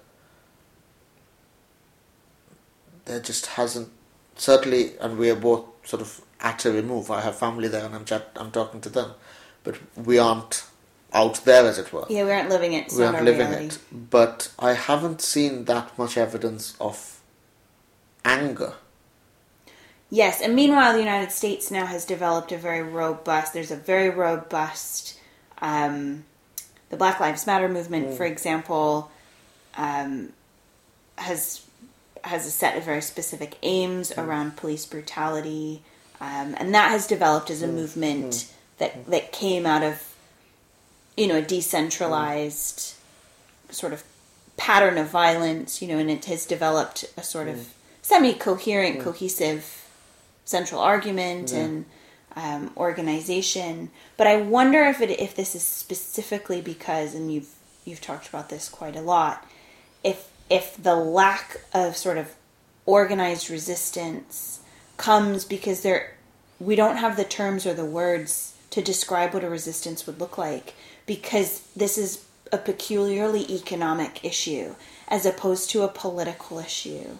There 3.05 3.19
just 3.19 3.47
hasn't. 3.47 3.89
Certainly, 4.35 4.97
and 4.99 5.17
we 5.17 5.29
are 5.29 5.35
both 5.35 5.65
sort 5.83 6.01
of 6.01 6.21
at 6.39 6.65
a 6.65 6.71
remove. 6.71 7.11
I 7.11 7.21
have 7.21 7.37
family 7.37 7.67
there, 7.67 7.85
and 7.85 7.95
I'm 7.95 8.05
chat, 8.05 8.29
I'm 8.35 8.51
talking 8.51 8.81
to 8.81 8.89
them, 8.89 9.11
but 9.63 9.77
we 9.97 10.17
aren't 10.17 10.65
out 11.11 11.43
there, 11.43 11.65
as 11.65 11.77
it 11.77 11.91
were. 11.91 12.05
Yeah, 12.09 12.23
we 12.23 12.31
aren't 12.31 12.49
living 12.49 12.73
it. 12.73 12.85
It's 12.85 12.95
we 12.95 13.03
aren't 13.03 13.23
living 13.23 13.47
reality. 13.49 13.65
it. 13.65 14.09
But 14.09 14.51
I 14.59 14.73
haven't 14.73 15.21
seen 15.21 15.65
that 15.65 15.97
much 15.97 16.17
evidence 16.17 16.75
of 16.79 17.19
anger. 18.23 18.73
Yes, 20.11 20.41
and 20.41 20.55
meanwhile, 20.55 20.93
the 20.93 20.99
United 20.99 21.31
States 21.31 21.69
now 21.69 21.85
has 21.85 22.03
developed 22.03 22.51
a 22.51 22.57
very 22.57 22.81
robust. 22.81 23.53
There's 23.53 23.71
a 23.71 23.75
very 23.75 24.09
robust. 24.09 25.19
Um, 25.61 26.23
the 26.89 26.97
Black 26.97 27.19
Lives 27.19 27.45
Matter 27.45 27.69
movement, 27.69 28.15
for 28.15 28.25
example, 28.25 29.11
um, 29.77 30.33
has 31.17 31.61
has 32.23 32.45
a 32.45 32.51
set 32.51 32.75
of 32.75 32.83
very 32.83 33.01
specific 33.01 33.57
aims 33.61 34.11
around 34.17 34.57
police 34.57 34.85
brutality, 34.85 35.83
um, 36.19 36.55
and 36.57 36.73
that 36.73 36.89
has 36.89 37.05
developed 37.05 37.51
as 37.51 37.61
a 37.61 37.67
movement 37.67 38.51
that 38.79 39.05
that 39.07 39.31
came 39.31 39.67
out 39.67 39.83
of 39.83 40.15
you 41.15 41.27
know 41.27 41.35
a 41.35 41.41
decentralized 41.41 42.95
sort 43.69 43.93
of 43.93 44.03
pattern 44.57 44.97
of 44.97 45.07
violence, 45.07 45.83
you 45.83 45.87
know, 45.87 45.99
and 45.99 46.09
it 46.09 46.25
has 46.25 46.45
developed 46.45 47.05
a 47.15 47.21
sort 47.21 47.47
of 47.47 47.69
semi-coherent, 48.01 48.99
cohesive 48.99 49.78
central 50.49 50.81
argument 50.81 51.53
and 51.53 51.85
um, 52.35 52.71
organization. 52.75 53.91
But 54.17 54.27
I 54.27 54.37
wonder 54.37 54.83
if 54.85 54.99
it 54.99 55.11
if 55.19 55.35
this 55.35 55.53
is 55.55 55.63
specifically 55.63 56.59
because, 56.59 57.13
and 57.13 57.31
you've 57.31 57.53
you've 57.85 58.01
talked 58.01 58.27
about 58.27 58.49
this 58.49 58.67
quite 58.67 58.95
a 58.95 59.01
lot, 59.01 59.47
if 60.03 60.29
if 60.49 60.75
the 60.81 60.95
lack 60.95 61.61
of 61.73 61.95
sort 61.95 62.17
of 62.17 62.33
organized 62.85 63.49
resistance 63.49 64.61
comes 64.97 65.45
because 65.45 65.81
there 65.83 66.15
we 66.59 66.75
don't 66.75 66.97
have 66.97 67.15
the 67.15 67.23
terms 67.23 67.65
or 67.65 67.73
the 67.73 67.85
words 67.85 68.55
to 68.71 68.81
describe 68.81 69.33
what 69.33 69.43
a 69.43 69.49
resistance 69.49 70.05
would 70.07 70.19
look 70.19 70.37
like 70.37 70.73
because 71.05 71.61
this 71.75 71.97
is 71.97 72.25
a 72.51 72.57
peculiarly 72.57 73.45
economic 73.53 74.25
issue 74.25 74.73
as 75.07 75.25
opposed 75.25 75.69
to 75.69 75.83
a 75.83 75.87
political 75.87 76.57
issue 76.57 77.17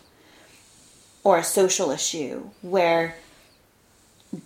or 1.29 1.37
a 1.37 1.43
social 1.43 1.91
issue 1.91 2.49
where 2.63 3.15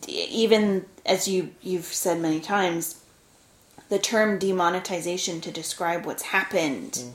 even 0.07 0.85
as 1.05 1.27
you 1.29 1.51
you've 1.61 1.85
said 1.85 2.19
many 2.19 2.41
times 2.41 3.01
the 3.87 3.97
term 3.97 4.37
demonetization 4.37 5.39
to 5.39 5.49
describe 5.49 6.05
what's 6.05 6.23
happened 6.23 6.91
mm. 6.91 7.11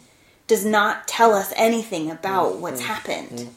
does 0.46 0.64
not 0.64 1.06
tell 1.06 1.34
us 1.34 1.52
anything 1.54 2.10
about 2.10 2.54
mm. 2.54 2.60
what's 2.60 2.80
mm. 2.80 2.87
happened. 2.87 3.50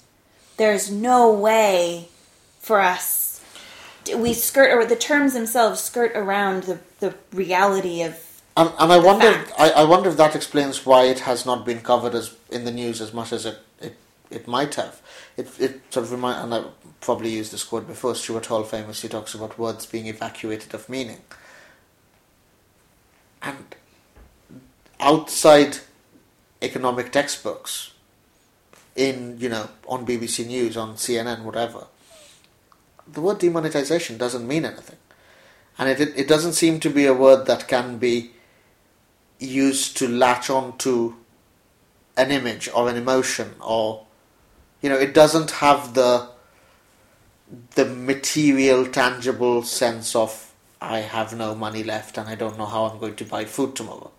There's 0.58 0.92
no 0.92 1.32
way 1.32 2.10
for 2.60 2.82
us 2.82 3.42
we 4.18 4.34
skirt 4.34 4.72
or 4.74 4.86
the 4.86 4.96
terms 4.96 5.34
themselves 5.34 5.80
skirt 5.80 6.12
around 6.16 6.64
the, 6.64 6.80
the 7.00 7.16
reality 7.32 8.02
of 8.02 8.42
And, 8.58 8.72
and 8.80 8.92
I 8.92 9.00
wonder. 9.00 9.46
I, 9.58 9.72
I 9.72 9.84
wonder 9.86 10.10
if 10.10 10.18
that 10.18 10.36
explains 10.36 10.86
why 10.86 11.06
it 11.06 11.20
has 11.20 11.46
not 11.46 11.66
been 11.66 11.80
covered 11.80 12.16
as 12.16 12.36
in 12.50 12.66
the 12.66 12.72
news 12.72 13.00
as 13.00 13.14
much 13.14 13.32
as 13.32 13.46
it 13.46 13.58
it, 13.80 13.96
it 14.32 14.48
might 14.48 14.76
have. 14.76 15.02
It 15.38 15.50
it 15.60 15.82
sort 15.90 16.06
of 16.06 16.12
remind, 16.12 16.44
and 16.44 16.54
I 16.54 16.70
probably 17.02 17.32
used 17.32 17.52
this 17.52 17.64
quote 17.64 17.88
before. 17.88 18.16
Stuart 18.16 18.48
Hall 18.48 18.64
famously 18.64 19.10
talks 19.10 19.34
about 19.34 19.60
words 19.60 19.86
being 19.86 20.08
evacuated 20.08 20.74
of 20.74 20.90
meaning, 20.90 21.22
and 23.42 23.76
outside 25.00 25.80
economic 26.62 27.12
textbooks, 27.12 27.92
in 28.96 29.38
you 29.40 29.50
know 29.50 29.70
on 29.88 30.06
BBC 30.06 30.48
News, 30.48 30.78
on 30.78 30.96
CNN, 30.96 31.44
whatever, 31.44 31.88
the 33.12 33.22
word 33.22 33.40
demonetization 33.40 34.18
doesn't 34.18 34.48
mean 34.48 34.66
anything, 34.66 34.98
and 35.78 35.90
it 35.90 36.00
it, 36.00 36.14
it 36.18 36.28
doesn't 36.28 36.54
seem 36.54 36.80
to 36.80 36.90
be 36.90 37.06
a 37.06 37.14
word 37.14 37.46
that 37.48 37.68
can 37.68 37.98
be 37.98 38.32
used 39.40 39.98
to 39.98 40.08
latch 40.08 40.50
on 40.50 40.78
to 40.78 41.16
an 42.16 42.32
image 42.32 42.70
or 42.74 42.90
an 42.90 42.96
emotion 42.96 43.56
or 43.60 44.06
you 44.82 44.90
know 44.90 44.98
it 44.98 45.14
doesn't 45.14 45.52
have 45.52 45.94
the 45.94 46.30
the 47.76 47.86
material 47.86 48.86
tangible 48.86 49.62
sense 49.64 50.16
of 50.16 50.54
i 50.80 51.00
have 51.00 51.36
no 51.36 51.54
money 51.54 51.84
left 51.84 52.18
and 52.18 52.30
i 52.30 52.36
don't 52.36 52.58
know 52.58 52.66
how 52.66 52.86
i'm 52.86 53.00
going 53.00 53.16
to 53.16 53.26
buy 53.26 53.46
food 53.46 53.76
tomorrow. 53.76 54.12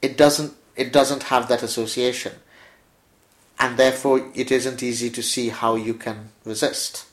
It 0.00 0.16
doesn't 0.16 0.54
it 0.76 0.92
doesn't 0.92 1.24
have 1.24 1.48
that 1.48 1.62
association. 1.62 2.34
And 3.60 3.76
therefore 3.76 4.30
it 4.34 4.52
isn't 4.52 4.82
easy 4.82 5.10
to 5.10 5.22
see 5.22 5.48
how 5.48 5.74
you 5.74 5.94
can 5.94 6.30
resist. 6.44 7.06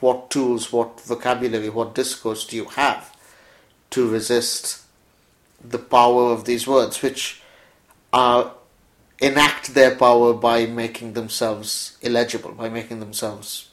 What 0.00 0.30
tools 0.30 0.72
what 0.72 1.00
vocabulary 1.02 1.68
what 1.68 1.94
discourse 1.94 2.46
do 2.46 2.56
you 2.56 2.64
have 2.66 3.14
to 3.90 4.08
resist 4.08 4.82
the 5.62 5.78
power 5.78 6.32
of 6.32 6.44
these 6.44 6.66
words, 6.66 7.02
which 7.02 7.42
are 8.12 8.52
enact 9.20 9.74
their 9.74 9.94
power 9.94 10.32
by 10.34 10.66
making 10.66 11.12
themselves 11.14 11.96
illegible, 12.02 12.52
by 12.52 12.68
making 12.68 13.00
themselves 13.00 13.70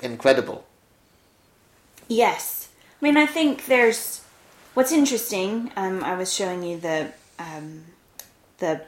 incredible. 0.00 0.64
Yes. 2.08 2.68
I 3.00 3.04
mean, 3.04 3.16
I 3.16 3.26
think 3.26 3.66
there's 3.66 4.22
what's 4.74 4.92
interesting. 4.92 5.70
Um, 5.76 6.02
I 6.04 6.16
was 6.16 6.32
showing 6.32 6.62
you 6.62 6.78
the 6.78 7.12
um, 7.38 7.84
the 8.58 8.82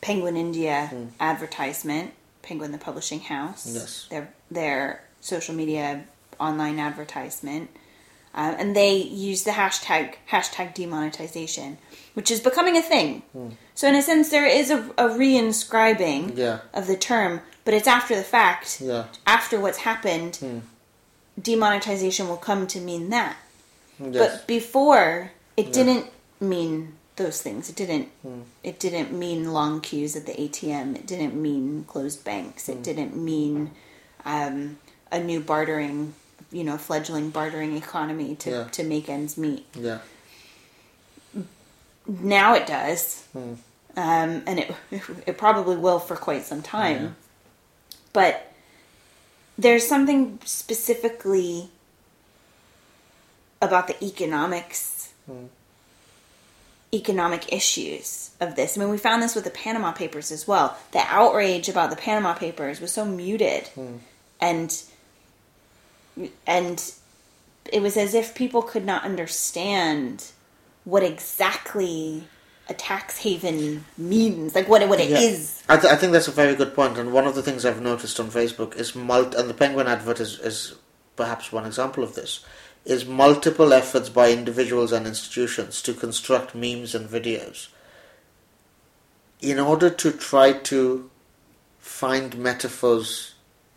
Penguin 0.00 0.36
India 0.36 0.90
advertisement, 1.18 2.12
Penguin 2.42 2.72
the 2.72 2.78
publishing 2.78 3.20
house. 3.20 3.66
Yes. 3.72 4.06
Their 4.10 4.32
their 4.50 5.04
social 5.20 5.54
media 5.54 6.04
online 6.38 6.78
advertisement, 6.78 7.70
uh, 8.34 8.54
and 8.58 8.76
they 8.76 8.96
use 8.96 9.44
the 9.44 9.52
hashtag 9.52 10.14
hashtag 10.30 10.74
demonetization, 10.74 11.78
which 12.14 12.30
is 12.30 12.40
becoming 12.40 12.76
a 12.76 12.82
thing. 12.82 13.22
So 13.74 13.88
in 13.88 13.94
a 13.94 14.02
sense, 14.02 14.30
there 14.30 14.46
is 14.46 14.70
a, 14.70 14.80
a 14.98 15.08
reinscribing 15.08 16.36
Yeah. 16.36 16.58
of 16.74 16.86
the 16.86 16.96
term, 16.96 17.40
but 17.64 17.74
it's 17.74 17.86
after 17.86 18.14
the 18.16 18.24
fact. 18.24 18.80
Yeah. 18.80 19.04
After 19.26 19.60
what's 19.60 19.78
happened, 19.78 20.36
hmm. 20.36 20.58
demonetization 21.40 22.28
will 22.28 22.36
come 22.36 22.66
to 22.68 22.80
mean 22.80 23.10
that. 23.10 23.36
Yes. 24.00 24.16
But 24.16 24.46
before, 24.46 25.32
it 25.56 25.72
didn't 25.72 26.06
mean 26.40 26.94
those 27.16 27.42
things. 27.42 27.68
It 27.68 27.76
didn't. 27.76 28.08
Hmm. 28.22 28.42
It 28.62 28.78
didn't 28.78 29.12
mean 29.12 29.52
long 29.52 29.80
queues 29.80 30.16
at 30.16 30.26
the 30.26 30.32
ATM. 30.32 30.96
It 30.96 31.06
didn't 31.06 31.34
mean 31.40 31.84
closed 31.84 32.24
banks. 32.24 32.68
It 32.68 32.76
hmm. 32.76 32.82
didn't 32.82 33.16
mean 33.16 33.72
um, 34.24 34.78
a 35.10 35.20
new 35.20 35.40
bartering, 35.40 36.14
you 36.50 36.64
know, 36.64 36.76
fledgling 36.78 37.30
bartering 37.30 37.76
economy 37.76 38.34
to 38.36 38.50
Yeah. 38.50 38.64
to 38.72 38.82
make 38.84 39.08
ends 39.08 39.36
meet. 39.36 39.66
yeah. 39.74 39.98
Now 42.08 42.54
it 42.54 42.66
does, 42.66 43.22
hmm. 43.32 43.54
um, 43.96 44.42
and 44.46 44.58
it 44.58 44.74
it 45.26 45.38
probably 45.38 45.76
will 45.76 45.98
for 45.98 46.16
quite 46.16 46.44
some 46.44 46.62
time. 46.62 47.16
But 48.14 48.50
there's 49.58 49.86
something 49.86 50.38
specifically 50.44 51.68
about 53.60 53.88
the 53.88 54.04
economics, 54.04 55.12
hmm. 55.26 55.46
economic 56.94 57.52
issues 57.52 58.30
of 58.40 58.56
this. 58.56 58.78
I 58.78 58.80
mean, 58.80 58.88
we 58.88 58.96
found 58.96 59.22
this 59.22 59.34
with 59.34 59.44
the 59.44 59.50
Panama 59.50 59.92
Papers 59.92 60.32
as 60.32 60.48
well. 60.48 60.78
The 60.92 61.02
outrage 61.06 61.68
about 61.68 61.90
the 61.90 61.96
Panama 61.96 62.32
Papers 62.32 62.80
was 62.80 62.92
so 62.92 63.04
muted, 63.04 63.66
hmm. 63.68 63.96
and 64.40 64.82
and 66.46 66.94
it 67.70 67.82
was 67.82 67.98
as 67.98 68.14
if 68.14 68.34
people 68.34 68.62
could 68.62 68.86
not 68.86 69.04
understand 69.04 70.32
what 70.88 71.02
exactly 71.02 72.24
a 72.70 72.74
tax 72.74 73.18
haven 73.18 73.84
means, 73.98 74.54
like 74.54 74.68
what 74.68 74.80
it, 74.82 74.88
what 74.88 75.00
it 75.00 75.10
Yeah. 75.10 75.18
is. 75.20 75.62
I, 75.68 75.76
th- 75.76 75.92
I 75.92 75.96
think 75.96 76.12
that's 76.12 76.28
a 76.28 76.32
very 76.42 76.54
good 76.54 76.74
point, 76.74 76.96
and 76.98 77.12
one 77.12 77.26
of 77.26 77.34
the 77.34 77.42
things 77.42 77.64
I've 77.66 77.80
noticed 77.82 78.18
on 78.20 78.30
Facebook 78.30 78.74
is 78.76 78.94
mult, 78.94 79.34
and 79.34 79.48
the 79.50 79.54
Penguin 79.54 79.86
advert 79.86 80.18
is, 80.20 80.38
is 80.38 80.74
perhaps 81.16 81.52
one 81.52 81.66
example 81.66 82.02
of 82.04 82.14
this, 82.14 82.40
is 82.86 83.04
multiple 83.04 83.72
efforts 83.74 84.08
by 84.08 84.30
individuals 84.32 84.92
and 84.92 85.06
institutions 85.06 85.82
to 85.82 85.92
construct 85.92 86.54
memes 86.54 86.94
and 86.94 87.08
videos 87.08 87.68
in 89.40 89.58
order 89.58 89.90
to 89.90 90.10
try 90.10 90.52
to 90.52 91.10
find 91.78 92.36
metaphors 92.38 93.34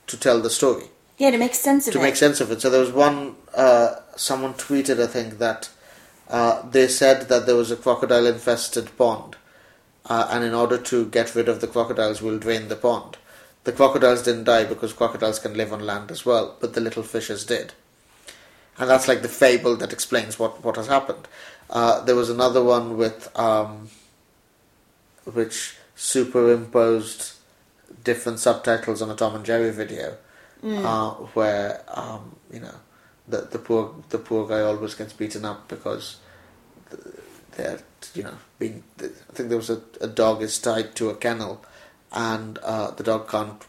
to 0.08 0.17
tell 0.17 0.41
the 0.41 0.50
story 0.50 0.86
Yeah, 1.17 1.32
to 1.32 1.38
make 1.38 1.56
sense 1.56 1.88
of 1.88 1.93
to 1.93 2.00
it. 2.00 2.04
make 2.04 2.15
sense 2.15 2.39
of 2.41 2.52
it. 2.52 2.62
So 2.62 2.69
there 2.69 2.80
was 2.82 2.91
one, 2.91 3.36
uh, 3.54 3.95
someone 4.15 4.54
tweeted, 4.56 5.02
I 5.02 5.08
think, 5.08 5.38
that 5.39 5.69
uh, 6.31 6.67
they 6.69 6.87
said 6.87 7.27
that 7.29 7.45
there 7.45 7.55
was 7.55 7.71
a 7.71 7.75
crocodile 7.75 8.25
infested 8.25 8.95
pond, 8.97 9.35
uh, 10.05 10.27
and 10.31 10.43
in 10.43 10.53
order 10.53 10.77
to 10.77 11.05
get 11.05 11.35
rid 11.35 11.49
of 11.49 11.61
the 11.61 11.67
crocodiles, 11.67 12.21
we'll 12.21 12.39
drain 12.39 12.69
the 12.69 12.75
pond. 12.75 13.17
The 13.65 13.71
crocodiles 13.71 14.23
didn't 14.23 14.45
die 14.45 14.63
because 14.63 14.93
crocodiles 14.93 15.39
can 15.39 15.55
live 15.55 15.71
on 15.71 15.85
land 15.85 16.09
as 16.09 16.25
well, 16.25 16.55
but 16.59 16.73
the 16.73 16.81
little 16.81 17.03
fishes 17.03 17.45
did. 17.45 17.73
And 18.77 18.89
that's 18.89 19.07
like 19.07 19.21
the 19.21 19.27
fable 19.27 19.75
that 19.75 19.93
explains 19.93 20.39
what, 20.39 20.63
what 20.63 20.77
has 20.77 20.87
happened. 20.87 21.27
Uh, 21.69 22.03
there 22.03 22.15
was 22.15 22.29
another 22.29 22.63
one 22.63 22.97
with 22.97 23.29
um, 23.37 23.89
which 25.25 25.75
superimposed 25.95 27.33
different 28.03 28.39
subtitles 28.39 29.01
on 29.01 29.11
a 29.11 29.15
Tom 29.15 29.35
and 29.35 29.45
Jerry 29.45 29.71
video, 29.71 30.17
uh, 30.85 31.11
where 31.33 31.83
um, 31.89 32.35
you 32.51 32.59
know 32.59 32.75
the 33.31 33.47
the 33.51 33.59
poor 33.59 33.95
the 34.09 34.19
poor 34.19 34.47
guy 34.47 34.61
always 34.61 34.93
gets 34.93 35.13
beaten 35.13 35.45
up 35.45 35.67
because 35.67 36.17
they're 37.55 37.79
you 38.13 38.23
know 38.23 38.37
being. 38.59 38.83
I 38.99 39.33
think 39.33 39.49
there 39.49 39.57
was 39.57 39.69
a, 39.69 39.81
a 39.99 40.07
dog 40.07 40.41
is 40.41 40.59
tied 40.59 40.95
to 40.95 41.09
a 41.09 41.15
kennel, 41.15 41.65
and 42.11 42.57
uh, 42.59 42.91
the 42.91 43.03
dog 43.03 43.29
can't 43.29 43.63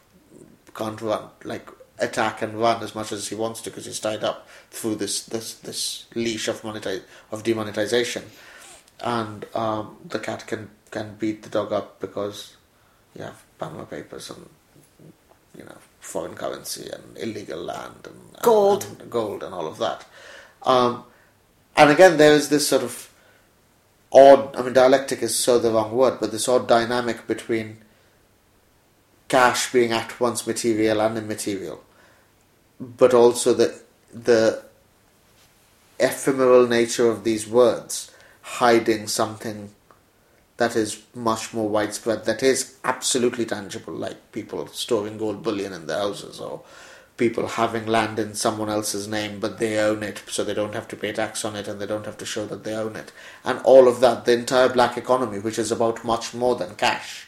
can't 0.75 1.01
run 1.01 1.31
like 1.44 1.68
attack 1.98 2.42
and 2.42 2.59
run 2.59 2.83
as 2.83 2.94
much 2.94 3.12
as 3.12 3.29
he 3.29 3.35
wants 3.35 3.61
to 3.62 3.70
because 3.70 3.87
he's 3.87 4.01
tied 4.01 4.25
up 4.25 4.48
through 4.70 4.96
this 4.96 5.22
this 5.25 5.55
this 5.55 6.07
leash 6.14 6.48
of 6.48 6.62
monetize 6.62 7.03
of 7.31 7.42
demonetization, 7.42 8.25
and 9.01 9.46
um, 9.55 9.96
the 10.05 10.18
cat 10.18 10.46
can 10.46 10.70
can 10.90 11.14
beat 11.16 11.42
the 11.42 11.48
dog 11.48 11.72
up 11.72 12.01
because 12.01 12.57
you 13.16 13.22
have 13.22 13.42
Panama 13.59 13.85
Papers 13.85 14.31
and 14.31 14.48
you 15.57 15.64
know 15.64 15.79
foreign 16.03 16.35
currency 16.35 16.91
and 16.91 17.17
illegal 17.17 17.61
land 17.61 17.95
and 18.05 18.17
and- 18.35 18.43
Gold. 18.43 18.85
and 19.01 19.11
gold 19.11 19.43
and 19.43 19.55
all 19.55 19.67
of 19.67 19.79
that. 19.79 20.05
Um, 20.65 21.05
and 21.77 21.91
again, 21.91 22.17
there 22.19 22.35
is 22.35 22.49
this 22.49 22.69
sort 22.69 22.83
of 22.83 23.11
odd. 24.12 24.55
I 24.57 24.62
mean, 24.62 24.73
dialectic 24.73 25.23
is 25.23 25.35
so 25.35 25.59
the 25.59 25.71
wrong 25.71 25.93
word, 25.93 26.19
but 26.21 26.33
this 26.33 26.49
odd 26.49 26.69
dynamic 26.69 27.27
between 27.27 27.79
cash 29.29 29.73
being 29.73 29.93
at 29.93 30.21
once 30.21 30.47
material 30.47 31.01
and 31.01 31.17
immaterial, 31.17 31.83
but 32.81 33.15
also 33.15 33.55
the 33.55 33.81
the 34.12 34.62
ephemeral 35.99 36.67
nature 36.67 37.09
of 37.09 37.23
these 37.25 37.47
words 37.47 38.11
hiding 38.43 39.07
something 39.07 39.71
that 40.62 40.77
is 40.77 41.03
much 41.12 41.53
more 41.53 41.68
widespread, 41.68 42.25
that 42.25 42.40
is 42.40 42.77
absolutely 42.85 43.44
tangible, 43.44 43.92
like 43.92 44.31
people 44.31 44.68
storing 44.68 45.18
gold 45.18 45.42
bullion 45.42 45.72
in 45.72 45.88
their 45.88 45.98
houses 45.98 46.38
or 46.38 46.62
people 47.16 47.48
having 47.48 47.85
land 47.85 48.20
in 48.20 48.33
someone 48.33 48.68
else's 48.68 49.09
name 49.09 49.40
but 49.40 49.59
they 49.59 49.77
own 49.79 50.05
it 50.05 50.22
so 50.29 50.44
they 50.44 50.55
don't 50.55 50.75
have 50.75 50.87
to 50.87 50.94
pay 50.94 51.12
tax 51.12 51.44
on 51.44 51.57
it 51.57 51.66
and 51.66 51.81
they 51.81 51.87
don't 51.87 52.07
have 52.07 52.16
to 52.16 52.25
show 52.25 52.46
that 52.46 52.62
they 52.62 52.75
own 52.75 52.94
it. 52.94 53.11
And 53.44 53.59
all 53.64 53.88
of 53.88 53.98
that, 54.01 54.25
the 54.25 54.35
entire 54.35 54.68
black 54.68 54.96
economy, 54.96 55.40
which 55.40 55.59
is 55.59 55.72
about 55.72 56.05
much 56.05 56.33
more 56.33 56.55
than 56.55 56.77
cash. 56.77 57.27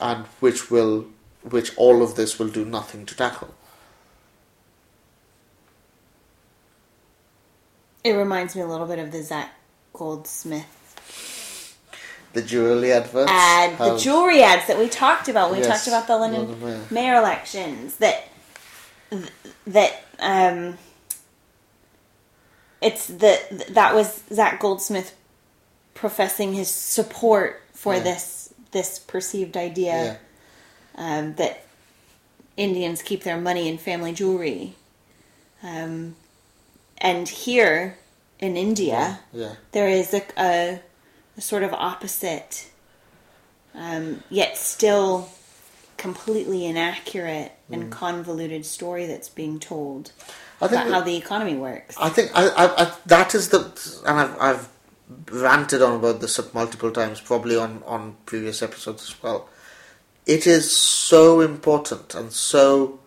And 0.00 0.24
which 0.40 0.70
will 0.70 1.08
which 1.42 1.76
all 1.76 2.02
of 2.02 2.14
this 2.14 2.38
will 2.38 2.48
do 2.48 2.64
nothing 2.64 3.04
to 3.04 3.14
tackle. 3.14 3.54
It 8.02 8.12
reminds 8.12 8.56
me 8.56 8.62
a 8.62 8.66
little 8.66 8.86
bit 8.86 8.98
of 8.98 9.12
the 9.12 9.22
Zac 9.22 9.52
Goldsmith 9.92 10.77
The 12.34 12.42
jewelry 12.42 12.92
adverts. 12.92 13.30
ad, 13.30 13.78
the 13.78 13.96
jewelry 13.98 14.42
ads 14.42 14.66
that 14.68 14.78
we 14.78 14.88
talked 14.88 15.28
about. 15.28 15.50
when 15.50 15.60
We 15.60 15.66
Yes, 15.66 15.84
talked 15.84 15.88
about 15.88 16.06
the 16.06 16.16
London 16.16 16.48
London 16.60 16.64
Mayor. 16.64 16.80
mayor 16.90 17.14
elections. 17.16 17.96
That 17.96 18.24
that 19.66 20.02
um, 20.20 20.76
it's 22.80 23.06
the 23.06 23.64
that 23.70 23.94
was 23.94 24.22
Zac 24.32 24.60
Goldsmith 24.60 25.14
professing 25.94 26.52
his 26.54 26.70
support 26.70 27.62
for 27.72 27.94
Yeah. 27.94 28.00
this 28.00 28.52
this 28.70 28.98
perceived 28.98 29.56
idea 29.56 30.18
Yeah. 30.96 31.18
um, 31.18 31.34
that 31.36 31.64
Indians 32.56 33.02
keep 33.02 33.22
their 33.24 33.38
money 33.40 33.68
in 33.68 33.78
family 33.78 34.12
jewelry. 34.12 34.74
Um, 35.62 36.16
and 36.98 37.28
here 37.28 37.96
in 38.38 38.56
India, 38.56 39.20
Yeah. 39.32 39.54
there 39.72 39.88
is 39.88 40.12
a, 40.12 40.22
a, 40.36 40.80
a 41.38 41.40
sort 41.40 41.62
of 41.62 41.72
opposite, 41.72 42.68
um, 43.74 44.22
yet 44.28 44.58
still 44.58 45.30
completely 45.96 46.66
inaccurate 46.66 47.52
and 47.70 47.90
convoluted 47.90 48.64
story 48.64 49.06
that's 49.06 49.28
being 49.28 49.58
told 49.58 50.12
I 50.60 50.68
think 50.68 50.82
about 50.82 50.92
how 50.92 51.00
the 51.02 51.16
economy 51.16 51.54
works. 51.54 51.96
I 51.98 52.08
think 52.08 52.30
I, 52.34 52.48
I, 52.48 52.84
I 52.84 52.94
that 53.06 53.34
is 53.34 53.50
the 53.50 53.60
and 54.06 54.18
I've, 54.18 54.40
I've 54.40 54.68
ranted 55.30 55.82
on 55.82 55.96
about 55.96 56.20
this 56.20 56.40
multiple 56.52 56.90
times, 56.90 57.20
probably 57.20 57.56
on 57.56 57.82
on 57.86 58.16
previous 58.26 58.62
episodes 58.62 59.02
as 59.04 59.22
well. 59.22 59.48
It 60.26 60.46
is 60.46 60.74
so 60.74 61.40
important 61.40 62.14
and 62.14 62.32
so 62.32 63.00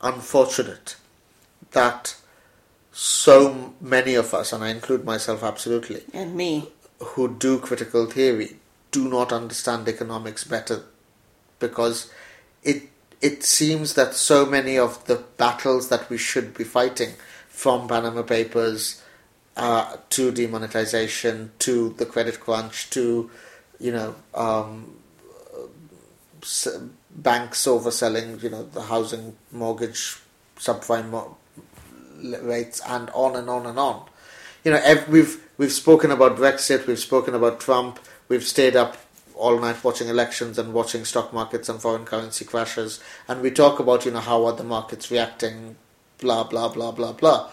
unfortunate 0.00 0.96
that 1.72 2.16
so 2.92 3.74
many 3.80 4.14
of 4.14 4.32
us, 4.32 4.52
and 4.52 4.64
I 4.64 4.70
include 4.70 5.04
myself 5.04 5.42
absolutely, 5.42 6.02
and 6.12 6.34
me. 6.34 6.68
Who 7.00 7.34
do 7.34 7.58
critical 7.58 8.06
theory 8.06 8.56
do 8.90 9.08
not 9.08 9.32
understand 9.32 9.88
economics 9.88 10.44
better 10.44 10.84
because 11.58 12.10
it 12.62 12.84
it 13.20 13.42
seems 13.42 13.94
that 13.94 14.14
so 14.14 14.44
many 14.44 14.78
of 14.78 15.04
the 15.06 15.16
battles 15.36 15.88
that 15.88 16.08
we 16.10 16.18
should 16.18 16.52
be 16.54 16.64
fighting 16.64 17.14
from 17.48 17.88
Panama 17.88 18.22
Papers 18.22 19.02
uh, 19.56 19.96
to 20.10 20.30
demonetization 20.30 21.50
to 21.58 21.90
the 21.94 22.06
credit 22.06 22.40
crunch 22.40 22.90
to 22.90 23.30
you 23.80 23.92
know 23.92 24.14
um, 24.34 24.96
banks 27.10 27.64
overselling 27.66 28.42
you 28.42 28.50
know 28.50 28.64
the 28.64 28.82
housing 28.82 29.36
mortgage 29.52 30.18
subprime 30.56 31.10
mo- 31.10 31.36
rates 32.42 32.80
and 32.86 33.10
on 33.10 33.36
and 33.36 33.48
on 33.50 33.66
and 33.66 33.78
on. 33.78 34.06
You 34.64 34.72
know, 34.72 34.80
ev- 34.82 35.08
we've 35.08 35.43
we've 35.56 35.72
spoken 35.72 36.10
about 36.10 36.36
Brexit, 36.36 36.86
we've 36.86 36.98
spoken 36.98 37.34
about 37.34 37.60
Trump, 37.60 37.98
we've 38.28 38.44
stayed 38.44 38.76
up 38.76 38.96
all 39.34 39.58
night 39.58 39.82
watching 39.82 40.08
elections 40.08 40.58
and 40.58 40.72
watching 40.72 41.04
stock 41.04 41.32
markets 41.32 41.68
and 41.68 41.80
foreign 41.80 42.04
currency 42.04 42.44
crashes, 42.44 43.00
and 43.28 43.40
we 43.40 43.50
talk 43.50 43.78
about 43.78 44.04
you 44.04 44.10
know 44.10 44.20
how 44.20 44.44
are 44.44 44.52
the 44.52 44.64
markets 44.64 45.10
reacting, 45.10 45.76
blah 46.18 46.44
blah 46.44 46.68
blah 46.68 46.92
blah 46.92 47.12
blah. 47.12 47.50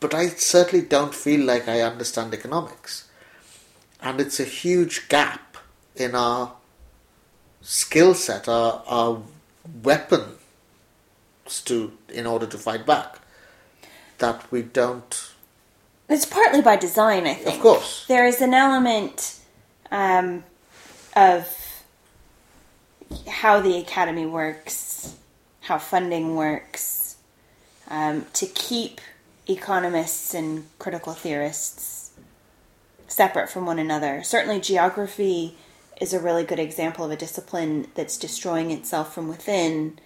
But 0.00 0.14
I 0.14 0.28
certainly 0.28 0.84
don't 0.84 1.14
feel 1.14 1.44
like 1.44 1.68
I 1.68 1.80
understand 1.80 2.34
economics, 2.34 3.08
and 4.00 4.20
it's 4.20 4.40
a 4.40 4.44
huge 4.44 5.08
gap 5.08 5.56
in 5.96 6.14
our 6.14 6.52
skill 7.62 8.14
set, 8.14 8.48
our 8.48 8.82
our 8.86 9.22
weapons 9.82 10.38
to 11.64 11.92
in 12.08 12.26
order 12.26 12.46
to 12.46 12.58
fight 12.58 12.84
back. 12.84 13.18
That 14.18 14.50
we 14.52 14.62
don't 14.62 15.31
It's 16.12 16.26
partly 16.26 16.60
by 16.60 16.76
design, 16.76 17.26
I 17.26 17.32
think. 17.32 17.56
Of 17.56 17.62
course. 17.62 18.04
There 18.06 18.26
is 18.26 18.42
an 18.42 18.52
element 18.52 19.38
um, 19.90 20.44
of 21.16 21.48
how 23.26 23.60
the 23.62 23.78
academy 23.78 24.26
works, 24.26 25.16
how 25.62 25.78
funding 25.78 26.36
works, 26.36 27.16
um, 27.88 28.26
to 28.34 28.44
keep 28.44 29.00
economists 29.48 30.34
and 30.34 30.66
critical 30.78 31.14
theorists 31.14 32.10
separate 33.08 33.48
from 33.48 33.64
one 33.64 33.78
another. 33.78 34.22
Certainly, 34.22 34.60
geography 34.60 35.56
is 35.98 36.12
a 36.12 36.20
really 36.20 36.44
good 36.44 36.58
example 36.58 37.06
of 37.06 37.10
a 37.10 37.16
discipline 37.16 37.86
that's 37.94 38.18
destroying 38.18 38.70
itself 38.70 39.14
from 39.14 39.28
within 39.28 39.98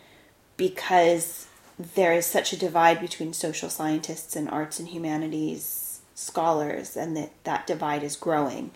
because 0.57 1.49
there 1.79 2.13
is 2.13 2.27
such 2.27 2.53
a 2.53 2.57
divide 2.57 3.01
between 3.01 3.33
social 3.33 3.69
scientists 3.69 4.37
and 4.37 4.49
arts 4.49 4.79
and 4.79 4.89
humanities 4.89 5.86
scholars, 6.17 6.97
and 6.97 7.17
that 7.17 7.31
that 7.45 7.67
divide 7.69 8.03
is 8.03 8.17
growing, 8.17 8.73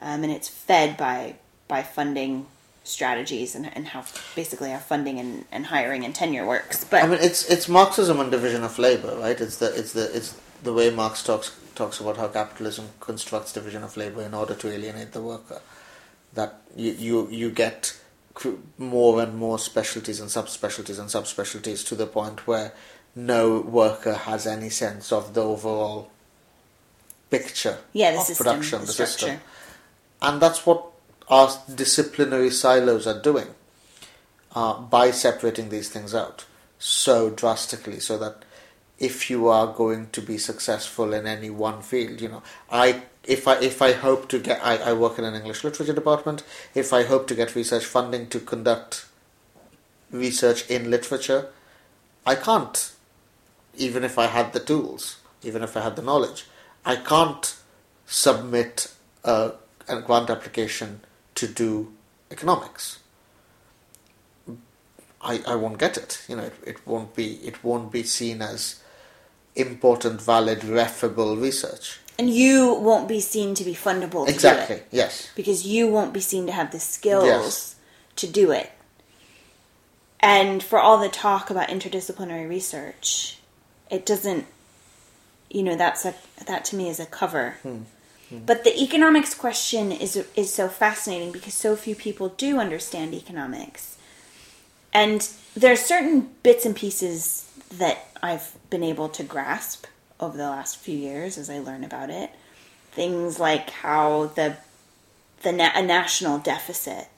um, 0.00 0.24
and 0.24 0.32
it's 0.32 0.48
fed 0.48 0.96
by 0.96 1.36
by 1.68 1.82
funding 1.82 2.46
strategies 2.82 3.54
and, 3.54 3.70
and 3.76 3.88
how 3.88 4.04
basically 4.34 4.70
how 4.70 4.78
funding 4.78 5.20
and, 5.20 5.44
and 5.52 5.66
hiring 5.66 6.04
and 6.04 6.14
tenure 6.14 6.46
works. 6.46 6.82
But 6.82 7.04
I 7.04 7.06
mean, 7.06 7.18
it's 7.20 7.48
it's 7.48 7.68
Marxism 7.68 8.18
and 8.18 8.30
division 8.30 8.64
of 8.64 8.78
labor, 8.78 9.16
right? 9.16 9.40
It's 9.40 9.58
the 9.58 9.72
it's 9.78 9.92
the 9.92 10.14
it's 10.16 10.34
the 10.62 10.72
way 10.72 10.90
Marx 10.90 11.22
talks 11.22 11.56
talks 11.74 12.00
about 12.00 12.16
how 12.16 12.28
capitalism 12.28 12.88
constructs 12.98 13.52
division 13.52 13.84
of 13.84 13.96
labor 13.96 14.22
in 14.22 14.34
order 14.34 14.54
to 14.54 14.68
alienate 14.68 15.12
the 15.12 15.22
worker. 15.22 15.60
That 16.34 16.60
you 16.74 16.92
you 16.92 17.28
you 17.30 17.50
get 17.50 17.96
more 18.78 19.22
and 19.22 19.36
more 19.36 19.58
specialties 19.58 20.20
and 20.20 20.30
subspecialties 20.30 20.98
and 20.98 21.08
subspecialties 21.08 21.86
to 21.86 21.94
the 21.94 22.06
point 22.06 22.46
where 22.46 22.72
no 23.14 23.60
worker 23.60 24.14
has 24.14 24.46
any 24.46 24.70
sense 24.70 25.12
of 25.12 25.34
the 25.34 25.42
overall 25.42 26.10
picture 27.30 27.78
yeah, 27.92 28.10
of 28.10 28.22
system, 28.22 28.44
production, 28.44 28.80
the 28.80 28.86
the 28.86 28.92
system. 28.92 29.40
And 30.20 30.40
that's 30.40 30.66
what 30.66 30.84
our 31.28 31.50
disciplinary 31.72 32.50
silos 32.50 33.06
are 33.06 33.20
doing 33.20 33.48
uh, 34.54 34.80
by 34.80 35.10
separating 35.12 35.68
these 35.68 35.88
things 35.88 36.14
out 36.14 36.44
so 36.78 37.30
drastically 37.30 38.00
so 38.00 38.18
that 38.18 38.44
if 38.98 39.30
you 39.30 39.48
are 39.48 39.68
going 39.72 40.10
to 40.10 40.20
be 40.20 40.36
successful 40.36 41.14
in 41.14 41.26
any 41.26 41.48
one 41.48 41.80
field, 41.80 42.20
you 42.20 42.28
know, 42.28 42.42
I 42.70 43.02
if 43.24 43.48
I 43.48 43.58
if 43.60 43.80
I 43.80 43.92
hope 43.92 44.28
to 44.28 44.38
get 44.38 44.60
I, 44.62 44.76
I 44.76 44.92
work 44.92 45.18
in 45.18 45.24
an 45.24 45.34
English 45.34 45.64
literature 45.64 45.94
department, 45.94 46.42
if 46.74 46.92
I 46.92 47.04
hope 47.04 47.26
to 47.28 47.34
get 47.34 47.54
research 47.54 47.84
funding 47.84 48.28
to 48.28 48.40
conduct 48.40 49.06
research 50.10 50.68
in 50.68 50.90
literature, 50.90 51.48
I 52.26 52.34
can't 52.34 52.92
even 53.76 54.04
if 54.04 54.18
I 54.18 54.26
had 54.26 54.52
the 54.52 54.60
tools, 54.60 55.18
even 55.42 55.62
if 55.62 55.76
I 55.76 55.80
had 55.80 55.96
the 55.96 56.02
knowledge. 56.02 56.44
I 56.84 56.96
can't 56.96 57.56
submit 58.06 58.92
a, 59.24 59.52
a 59.88 60.00
grant 60.00 60.30
application 60.30 61.00
to 61.36 61.46
do 61.46 61.92
economics. 62.30 62.98
I, 65.22 65.42
I 65.46 65.54
won't 65.54 65.78
get 65.78 65.96
it. 65.98 66.24
You 66.28 66.36
know, 66.36 66.44
it, 66.44 66.54
it 66.66 66.86
won't 66.86 67.14
be 67.14 67.34
it 67.46 67.62
won't 67.62 67.92
be 67.92 68.02
seen 68.02 68.40
as 68.40 68.80
important, 69.54 70.22
valid, 70.22 70.64
referable 70.64 71.36
research. 71.36 72.00
And 72.18 72.30
you 72.30 72.74
won't 72.74 73.08
be 73.08 73.20
seen 73.20 73.54
to 73.54 73.64
be 73.64 73.74
fundable 73.74 74.26
to 74.26 74.32
Exactly. 74.32 74.82
Yes. 74.90 75.30
Because 75.34 75.66
you 75.66 75.88
won't 75.88 76.12
be 76.12 76.20
seen 76.20 76.46
to 76.46 76.52
have 76.52 76.70
the 76.70 76.80
skills 76.80 77.24
Yes. 77.24 77.76
to 78.16 78.26
do 78.26 78.50
it. 78.50 78.70
And 80.20 80.62
for 80.62 80.78
all 80.78 80.98
the 80.98 81.08
talk 81.08 81.48
about 81.48 81.68
interdisciplinary 81.68 82.46
research, 82.48 83.38
it 83.90 84.04
doesn't 84.04 84.46
you 85.50 85.62
know, 85.62 85.76
that's 85.76 86.04
a 86.04 86.14
that 86.46 86.64
to 86.66 86.76
me 86.76 86.88
is 86.88 87.00
a 87.00 87.06
cover. 87.06 87.56
Hmm. 87.62 87.78
Hmm. 88.28 88.38
But 88.46 88.64
the 88.64 88.80
economics 88.80 89.34
question 89.34 89.92
is 89.92 90.16
is 90.36 90.52
so 90.54 90.68
fascinating 90.68 91.32
because 91.32 91.54
so 91.54 91.76
few 91.76 91.94
people 91.94 92.28
do 92.30 92.58
understand 92.58 93.12
economics. 93.14 93.98
And 94.92 95.28
there 95.54 95.72
are 95.72 95.76
certain 95.76 96.30
bits 96.42 96.64
and 96.64 96.74
pieces 96.74 97.48
that 97.72 97.98
I've 98.22 98.56
been 98.70 98.82
able 98.82 99.08
to 99.10 99.22
grasp 99.22 99.86
over 100.18 100.36
the 100.36 100.48
last 100.48 100.76
few 100.78 100.96
years 100.96 101.38
as 101.38 101.48
I 101.48 101.58
learn 101.58 101.84
about 101.84 102.10
it. 102.10 102.30
Things 102.92 103.38
like 103.38 103.70
how 103.70 104.26
the 104.34 104.56
the 105.42 105.52
na- 105.52 105.72
a 105.74 105.82
national 105.82 106.38
deficit 106.38 107.08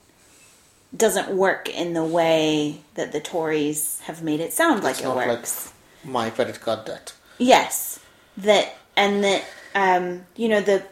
doesn't 0.97 1.31
work 1.31 1.69
in 1.69 1.95
the 1.95 2.05
way 2.05 2.81
that 2.95 3.13
the 3.13 3.21
Tories 3.21 4.01
have 4.05 4.23
made 4.23 4.41
it 4.41 4.53
sound 4.53 4.85
like 4.85 5.01
it 5.01 5.05
not 5.05 5.17
like 5.17 5.29
works. 5.29 5.73
my 6.05 6.31
credit 6.31 6.61
card 6.61 6.85
debt. 6.85 7.15
Yes, 7.39 7.99
that 8.37 8.77
and 8.97 9.23
that 9.25 9.45
um, 9.75 10.27
you 10.37 10.49
know 10.49 10.61
the 10.61 10.85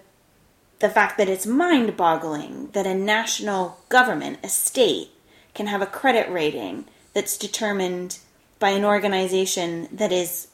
the 0.80 0.88
fact 0.88 1.18
that 1.18 1.28
it's 1.28 1.46
mind-boggling 1.46 2.70
that 2.72 2.86
a 2.86 2.94
national 2.94 3.78
government, 3.90 4.38
a 4.42 4.48
state, 4.48 5.10
can 5.54 5.66
have 5.66 5.82
a 5.82 5.86
credit 5.86 6.30
rating 6.30 6.86
that's 7.12 7.36
determined 7.36 8.18
by 8.58 8.70
an 8.70 8.84
organization 8.84 9.88
that 9.92 10.10
is 10.10 10.48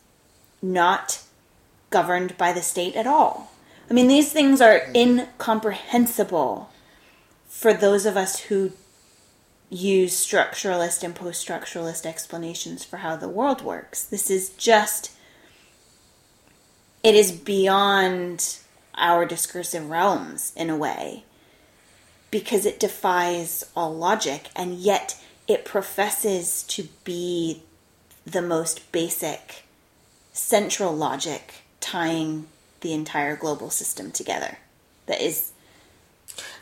not 0.61 1.23
governed 1.91 2.37
by 2.37 2.53
the 2.53 2.63
state 2.63 2.97
at 2.97 3.07
all. 3.07 3.53
I 3.89 3.95
mean, 3.95 4.09
these 4.09 4.33
things 4.33 4.61
are 4.61 4.89
incomprehensible 4.95 6.71
for 7.47 7.73
those 7.73 8.05
of 8.05 8.17
us 8.17 8.41
who 8.41 8.73
use 9.71 10.15
structuralist 10.15 11.05
and 11.05 11.15
post-structuralist 11.15 12.05
explanations 12.05 12.85
for 12.85 12.99
how 12.99 13.17
the 13.17 13.29
world 13.29 13.63
works. 13.63 14.03
This 14.03 14.29
is 14.29 14.51
just 14.51 15.13
it 17.07 17.15
is 17.15 17.31
beyond 17.31 18.59
our 18.97 19.25
discursive 19.25 19.89
realms 19.89 20.53
in 20.57 20.69
a 20.69 20.77
way 20.77 21.23
because 22.33 22.67
it 22.67 22.81
defies 22.81 23.65
all 23.77 23.95
logic 23.95 24.49
and 24.57 24.75
yet 24.75 25.17
it 25.47 25.65
professes 25.65 26.65
to 26.65 26.89
be 27.05 27.63
the 28.27 28.43
most 28.43 28.91
basic 28.91 29.63
central 30.33 30.93
logic 30.93 31.63
tying 31.81 32.47
the 32.81 32.93
entire 32.93 33.37
global 33.37 33.71
system 33.71 34.11
together 34.11 34.59
that 35.07 35.21
is 35.21 35.53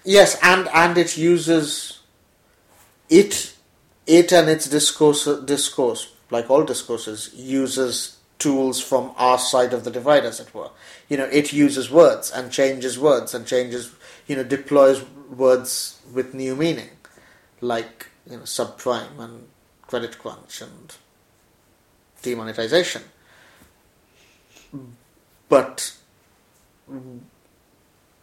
Yes, 0.04 0.38
and 0.42 0.68
and 0.68 0.98
it 0.98 1.16
uses 1.16 2.00
it 3.08 3.54
it 4.06 4.30
and 4.32 4.50
its 4.50 4.68
discourse 4.68 5.24
discourse 5.46 6.12
like 6.30 6.50
all 6.50 6.64
discourses 6.64 7.30
uses 7.34 8.18
tools 8.44 8.78
from 8.78 9.10
our 9.16 9.38
side 9.38 9.72
of 9.72 9.84
the 9.84 9.90
divide 9.90 10.26
as 10.26 10.38
it 10.38 10.54
were. 10.54 10.68
You 11.08 11.16
know 11.16 11.24
it 11.40 11.52
uses 11.52 11.90
words 11.90 12.30
and 12.30 12.52
changes 12.52 12.98
words 12.98 13.32
and 13.34 13.46
changes 13.46 13.90
you 14.26 14.36
know 14.36 14.44
deploys 14.44 15.02
words 15.44 16.00
with 16.12 16.34
new 16.34 16.54
meaning 16.54 16.90
like 17.62 18.08
you 18.30 18.36
know 18.36 18.42
subprime 18.42 19.18
and 19.18 19.48
credit 19.86 20.18
crunch 20.18 20.60
and 20.60 20.94
demonetization. 22.20 23.02
But 25.48 25.96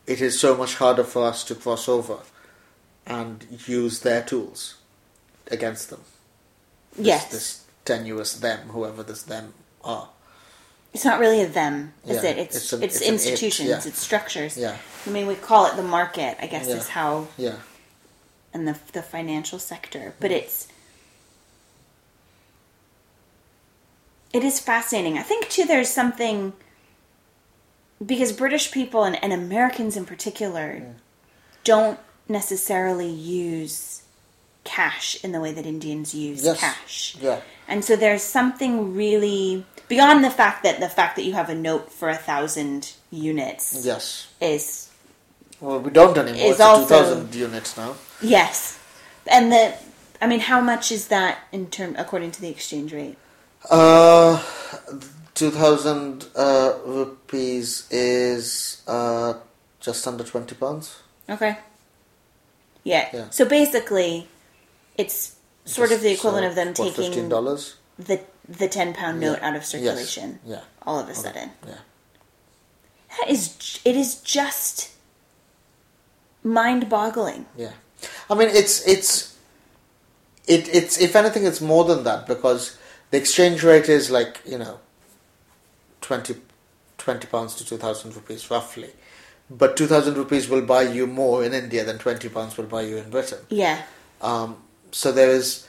it 0.05 0.21
is 0.21 0.39
so 0.39 0.55
much 0.55 0.75
harder 0.75 1.03
for 1.03 1.25
us 1.25 1.43
to 1.45 1.55
cross 1.55 1.89
over 1.89 2.19
and 3.07 3.47
use 3.65 4.01
their 4.01 4.21
tools 4.21 4.75
against 5.49 5.89
them. 5.89 6.01
This, 6.95 7.07
yes. 7.07 7.31
This 7.31 7.65
tenuous 7.85 8.33
them, 8.35 8.69
whoever 8.69 9.01
this 9.01 9.23
them 9.23 9.53
are. 9.83 10.07
it's 10.93 11.05
not 11.05 11.19
really 11.19 11.41
a 11.41 11.47
them 11.47 11.93
is 12.05 12.23
Yeah, 12.23 12.31
it 12.31 12.37
it's 12.37 12.55
it's 12.57 12.73
it's, 12.73 12.83
it's 12.83 13.01
an 13.01 13.07
it, 13.07 13.13
institutions 13.13 13.69
yeah. 13.69 13.77
it's 13.89 13.99
structures 13.99 14.57
Yeah. 14.57 14.75
i 15.07 15.09
mean 15.09 15.25
we 15.27 15.35
call 15.35 15.65
it 15.67 15.75
the 15.75 15.83
market 15.83 16.37
i 16.41 16.47
guess 16.47 16.67
Yeah. 16.67 16.75
is 16.75 16.89
how 16.89 17.27
Yeah. 17.37 17.55
and 18.53 18.67
the 18.67 18.75
the 18.93 19.01
financial 19.01 19.59
sector, 19.59 20.13
but 20.19 20.31
it's 20.31 20.67
it 24.33 24.43
is 24.43 24.59
fascinating. 24.59 25.17
I 25.17 25.23
think 25.23 25.49
too 25.49 25.65
there's 25.65 25.89
something 25.89 26.53
because 28.05 28.31
British 28.31 28.71
people 28.71 29.03
and, 29.03 29.21
and 29.23 29.33
Americans 29.33 29.97
in 29.97 30.05
particular 30.05 30.95
don't 31.63 31.99
necessarily 32.27 33.09
use 33.09 34.00
cash 34.63 35.17
in 35.23 35.31
the 35.31 35.39
way 35.39 35.51
that 35.51 35.65
Indians 35.65 36.13
use 36.13 36.43
Yes. 36.43 36.59
cash. 36.59 37.15
Yeah. 37.19 37.41
And 37.67 37.83
so 37.83 37.95
there's 37.95 38.21
something 38.23 38.95
really 38.95 39.65
beyond 39.87 40.23
the 40.23 40.29
fact 40.29 40.63
that 40.63 40.79
the 40.79 40.89
fact 40.89 41.15
that 41.15 41.23
you 41.23 41.33
have 41.33 41.49
a 41.49 41.55
note 41.55 41.91
for 41.91 42.09
a 42.09 42.15
thousand 42.15 42.91
units 43.11 43.79
Yes. 43.83 44.27
is 44.39 44.87
Well, 45.59 45.79
we 45.79 45.91
don't 45.91 46.17
anymore. 46.17 46.41
Is 46.45 46.51
It's 46.53 46.59
also- 46.59 46.87
2,000 46.87 47.35
units 47.35 47.77
now. 47.77 47.95
Yes, 48.21 48.77
and 49.27 49.51
the 49.51 49.73
I 50.23 50.27
mean, 50.27 50.39
how 50.41 50.61
much 50.61 50.91
is 50.91 51.07
that 51.07 51.39
in 51.51 51.67
term 51.71 51.95
according 51.97 52.31
to 52.33 52.41
the 52.41 52.49
exchange 52.49 52.93
rate? 52.93 53.17
Uh, 53.69 54.39
2,000 55.33 56.27
uh, 56.35 56.73
rupees 56.85 57.87
is 57.89 58.81
uh, 58.87 59.33
just 59.79 60.05
under 60.05 60.23
20 60.23 60.53
pounds. 60.55 60.97
Okay. 61.27 61.57
Yeah. 62.83 63.09
Yeah. 63.13 63.25
So 63.31 63.45
basically, 63.45 64.27
it's 65.01 65.35
sort 65.65 65.91
of 65.91 65.99
the 66.01 66.11
equivalent 66.17 66.45
uh, 66.45 66.49
of 66.49 66.55
them 66.55 66.67
what, 66.69 66.95
taking 66.95 67.29
$15? 67.29 67.73
the 68.09 68.17
the 68.59 68.67
ten 68.67 68.93
pound 68.93 69.19
note 69.19 69.39
Yeah. 69.39 69.47
out 69.49 69.55
of 69.55 69.63
circulation 69.65 70.27
Yes. 70.45 70.59
Yeah. 70.59 70.63
all 70.87 70.99
of 71.03 71.07
a 71.09 71.15
sudden. 71.15 71.51
Yeah. 71.67 71.81
That 73.17 73.29
is 73.29 73.43
it 73.85 73.95
is 73.95 74.15
just 74.37 74.91
mind 76.43 76.89
boggling. 76.89 77.45
Yeah, 77.57 77.73
I 78.29 78.33
mean 78.35 78.49
it's 78.49 78.75
it's 78.87 79.37
it 80.47 80.63
it's 80.73 80.99
if 80.99 81.15
anything 81.15 81.45
it's 81.45 81.61
more 81.61 81.83
than 81.85 82.03
that 82.03 82.25
because 82.27 82.77
the 83.11 83.17
exchange 83.17 83.63
rate 83.63 83.89
is 83.89 84.09
like 84.09 84.41
you 84.45 84.57
know 84.57 84.79
20, 86.01 86.35
20 86.97 87.27
pounds 87.27 87.55
to 87.55 87.65
two 87.65 87.77
thousand 87.77 88.15
rupees 88.15 88.49
roughly, 88.49 88.89
but 89.49 89.77
two 89.77 89.87
thousand 89.87 90.15
rupees 90.17 90.49
will 90.49 90.65
buy 90.73 90.81
you 90.83 91.05
more 91.05 91.43
in 91.43 91.53
India 91.53 91.83
than 91.85 91.97
twenty 91.99 92.29
pounds 92.29 92.57
will 92.57 92.65
buy 92.65 92.81
you 92.81 92.97
in 92.97 93.09
Britain. 93.09 93.39
Yeah. 93.49 93.81
Um, 94.21 94.57
so 94.91 95.11
there 95.11 95.29
is, 95.29 95.67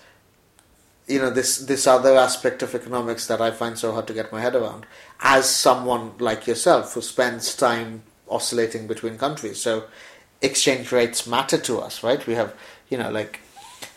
you 1.06 1.18
know, 1.18 1.30
this 1.30 1.58
this 1.58 1.86
other 1.86 2.16
aspect 2.16 2.62
of 2.62 2.74
economics 2.74 3.26
that 3.26 3.40
I 3.40 3.50
find 3.50 3.78
so 3.78 3.92
hard 3.92 4.06
to 4.08 4.14
get 4.14 4.32
my 4.32 4.40
head 4.40 4.54
around. 4.54 4.86
As 5.20 5.48
someone 5.48 6.12
like 6.18 6.46
yourself 6.46 6.94
who 6.94 7.00
spends 7.02 7.54
time 7.56 8.02
oscillating 8.28 8.86
between 8.86 9.18
countries, 9.18 9.60
so 9.60 9.84
exchange 10.40 10.90
rates 10.92 11.26
matter 11.26 11.58
to 11.58 11.78
us, 11.80 12.02
right? 12.02 12.26
We 12.26 12.34
have, 12.34 12.54
you 12.88 12.98
know, 12.98 13.10
like 13.10 13.40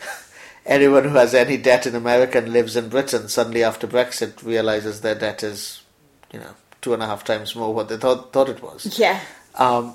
anyone 0.66 1.04
who 1.04 1.16
has 1.16 1.34
any 1.34 1.56
debt 1.56 1.86
in 1.86 1.94
America 1.94 2.38
and 2.38 2.52
lives 2.52 2.76
in 2.76 2.88
Britain 2.88 3.28
suddenly 3.28 3.62
after 3.64 3.86
Brexit 3.86 4.42
realizes 4.44 5.00
their 5.00 5.14
debt 5.14 5.42
is, 5.42 5.82
you 6.32 6.38
know, 6.38 6.54
two 6.82 6.94
and 6.94 7.02
a 7.02 7.06
half 7.06 7.24
times 7.24 7.56
more 7.56 7.74
what 7.74 7.88
they 7.88 7.96
thought 7.96 8.32
thought 8.32 8.48
it 8.48 8.62
was 8.62 8.96
Yeah. 8.98 9.20
um, 9.56 9.94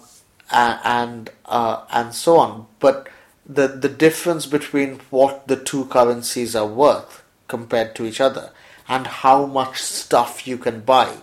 and 0.52 1.30
uh, 1.46 1.86
and 1.92 2.14
so 2.14 2.38
on. 2.38 2.68
But 2.80 3.08
the 3.46 3.68
the 3.68 3.90
difference 3.90 4.46
between 4.46 5.00
what 5.10 5.48
the 5.48 5.56
two 5.56 5.86
currencies 5.86 6.56
are 6.56 6.68
worth 6.68 7.24
compared 7.48 7.96
to 7.96 8.06
each 8.06 8.22
other, 8.22 8.52
and 8.88 9.08
how 9.08 9.46
much 9.46 9.82
stuff 9.82 10.48
you 10.48 10.58
can 10.58 10.82
buy 10.82 11.18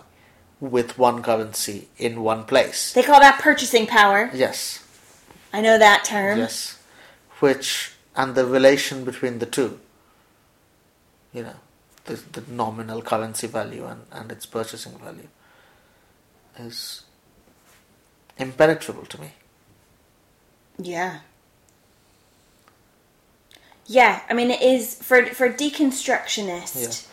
with 0.59 0.97
one 0.97 1.23
currency 1.23 1.87
in 1.97 2.21
one 2.21 2.43
place. 2.43 2.93
They 2.93 3.03
call 3.03 3.19
that 3.19 3.39
purchasing 3.39 3.87
power. 3.87 4.29
Yes, 4.33 4.83
I 5.53 5.61
know 5.61 5.77
that 5.77 6.03
term. 6.03 6.37
yes, 6.37 6.77
which 7.39 7.93
and 8.15 8.35
the 8.35 8.45
relation 8.45 9.05
between 9.05 9.39
the 9.39 9.45
two. 9.45 9.79
You 11.33 11.43
know, 11.43 11.55
the 12.05 12.15
the 12.31 12.43
nominal 12.51 13.01
currency 13.01 13.47
value 13.47 13.85
and, 13.85 14.01
and 14.11 14.31
its 14.31 14.45
purchasing 14.45 14.97
value 14.97 15.27
is 16.57 17.03
impenetrable 18.37 19.05
to 19.05 19.21
me. 19.21 19.33
Yeah. 20.77 21.19
Yeah, 23.89 24.21
I 24.29 24.35
mean 24.35 24.51
it 24.51 24.61
is 24.61 24.93
for 24.93 25.25
for 25.25 25.49
deconstructionist. 25.49 27.07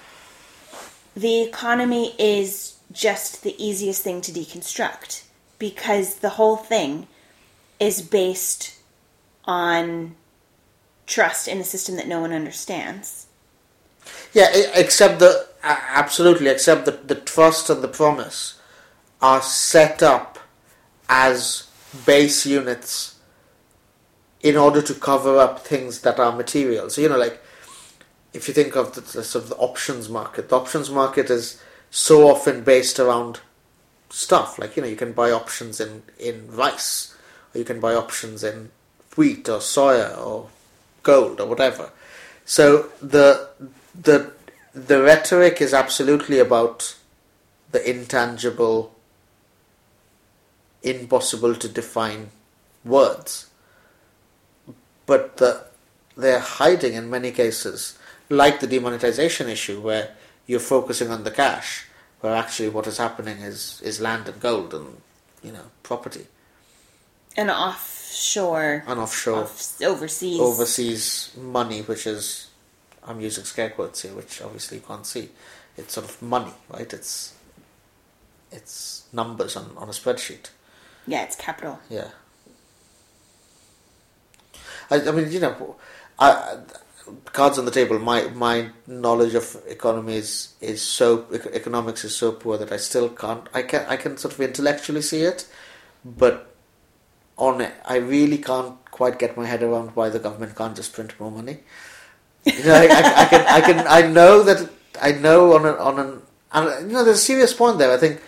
The 1.16 1.40
economy 1.40 2.14
is 2.18 2.76
just 2.92 3.42
the 3.42 3.56
easiest 3.58 4.02
thing 4.02 4.20
to 4.20 4.30
deconstruct 4.30 5.22
because 5.58 6.16
the 6.16 6.36
whole 6.36 6.56
thing 6.56 7.08
is 7.80 8.02
based 8.02 8.74
on 9.46 10.16
trust 11.06 11.48
in 11.48 11.60
a 11.60 11.64
system 11.64 11.96
that 11.96 12.06
no 12.06 12.20
one 12.20 12.32
understands. 12.32 13.26
Yeah, 14.34 14.50
except 14.74 15.18
the 15.18 15.48
absolutely, 15.62 16.48
except 16.48 16.84
that 16.84 17.08
the 17.08 17.14
trust 17.14 17.70
and 17.70 17.80
the 17.80 17.88
promise 17.88 18.60
are 19.22 19.40
set 19.40 20.02
up 20.02 20.38
as 21.08 21.68
base 22.04 22.44
units 22.44 23.15
in 24.46 24.56
order 24.56 24.80
to 24.80 24.94
cover 24.94 25.38
up 25.38 25.58
things 25.58 26.02
that 26.02 26.20
are 26.20 26.30
material. 26.30 26.88
So 26.88 27.00
you 27.00 27.08
know, 27.08 27.18
like 27.18 27.42
if 28.32 28.46
you 28.46 28.54
think 28.54 28.76
of 28.76 28.94
the, 28.94 29.00
the 29.00 29.24
sort 29.24 29.44
of 29.44 29.50
the 29.50 29.56
options 29.56 30.08
market, 30.08 30.48
the 30.48 30.56
options 30.56 30.88
market 30.88 31.30
is 31.30 31.60
so 31.90 32.28
often 32.28 32.62
based 32.62 33.00
around 33.00 33.40
stuff. 34.08 34.56
Like 34.56 34.76
you 34.76 34.82
know 34.82 34.88
you 34.88 34.94
can 34.94 35.12
buy 35.12 35.32
options 35.32 35.80
in 35.80 36.04
in 36.16 36.48
rice 36.48 37.16
or 37.52 37.58
you 37.58 37.64
can 37.64 37.80
buy 37.80 37.94
options 37.94 38.44
in 38.44 38.70
wheat 39.16 39.48
or 39.48 39.58
soya 39.58 40.16
or 40.24 40.48
gold 41.02 41.40
or 41.40 41.48
whatever. 41.48 41.90
So 42.44 42.90
the 43.02 43.48
the 44.00 44.30
the 44.72 45.02
rhetoric 45.02 45.60
is 45.60 45.74
absolutely 45.74 46.38
about 46.38 46.94
the 47.72 47.90
intangible 47.90 48.94
impossible 50.84 51.56
to 51.56 51.68
define 51.68 52.30
words 52.84 53.46
but 55.06 55.36
the 55.38 55.64
they're 56.16 56.40
hiding 56.40 56.94
in 56.94 57.10
many 57.10 57.30
cases 57.30 57.98
like 58.28 58.60
the 58.60 58.66
demonetization 58.66 59.48
issue 59.48 59.80
where 59.80 60.14
you're 60.46 60.60
focusing 60.60 61.10
on 61.10 61.24
the 61.24 61.30
cash 61.30 61.86
where 62.20 62.34
actually 62.34 62.68
what 62.68 62.86
is 62.86 62.98
happening 62.98 63.38
is 63.38 63.80
is 63.82 64.00
land 64.00 64.28
and 64.28 64.40
gold 64.40 64.74
and 64.74 64.96
you 65.42 65.52
know 65.52 65.66
property. 65.82 66.26
An 67.36 67.50
offshore, 67.50 68.82
and 68.86 68.98
offshore. 68.98 69.42
Off, 69.44 69.82
overseas. 69.82 70.40
overseas 70.40 71.32
money 71.36 71.82
which 71.82 72.06
is 72.06 72.48
I'm 73.06 73.20
using 73.20 73.44
scare 73.44 73.70
quotes 73.70 74.02
here 74.02 74.12
which 74.14 74.40
obviously 74.42 74.78
you 74.78 74.84
can't 74.86 75.06
see. 75.06 75.28
It's 75.76 75.94
sort 75.94 76.08
of 76.08 76.20
money 76.22 76.52
right? 76.70 76.92
It's 76.92 77.34
it's 78.50 79.04
numbers 79.12 79.56
on, 79.56 79.72
on 79.76 79.88
a 79.88 79.92
spreadsheet. 79.92 80.50
Yeah, 81.06 81.22
it's 81.24 81.36
capital. 81.36 81.78
yeah 81.90 82.08
I, 84.90 85.08
I 85.08 85.10
mean 85.10 85.30
you 85.30 85.40
know 85.40 85.76
I, 86.18 86.58
cards 87.32 87.58
on 87.58 87.64
the 87.64 87.70
table 87.70 87.98
my 87.98 88.28
my 88.28 88.70
knowledge 88.86 89.34
of 89.34 89.56
economy 89.66 90.16
is, 90.16 90.54
is 90.60 90.82
so 90.82 91.26
economics 91.52 92.04
is 92.04 92.16
so 92.16 92.32
poor 92.32 92.58
that 92.58 92.72
I 92.72 92.76
still 92.76 93.08
can't 93.08 93.48
I 93.54 93.62
can 93.62 93.86
I 93.86 93.96
can 93.96 94.16
sort 94.16 94.34
of 94.34 94.40
intellectually 94.40 95.02
see 95.02 95.22
it 95.22 95.46
but 96.04 96.52
on 97.36 97.60
it 97.60 97.74
I 97.84 97.96
really 97.96 98.38
can't 98.38 98.76
quite 98.90 99.18
get 99.18 99.36
my 99.36 99.46
head 99.46 99.62
around 99.62 99.94
why 99.94 100.08
the 100.08 100.18
government 100.18 100.56
can't 100.56 100.74
just 100.74 100.92
print 100.94 101.18
more 101.20 101.30
money. 101.30 101.58
You 102.44 102.64
know, 102.64 102.74
I, 102.74 102.86
I, 102.86 103.22
I 103.22 103.26
can 103.26 103.46
I 103.46 103.60
can 103.60 103.86
I 103.86 104.02
know 104.08 104.42
that 104.42 104.70
I 105.02 105.12
know 105.12 105.54
on 105.54 105.66
an 105.66 105.76
on 105.76 105.98
an 105.98 106.22
and 106.52 106.90
you 106.90 106.96
know 106.96 107.04
there's 107.04 107.18
a 107.18 107.20
serious 107.20 107.52
point 107.52 107.78
there. 107.78 107.92
I 107.92 107.98
think 107.98 108.20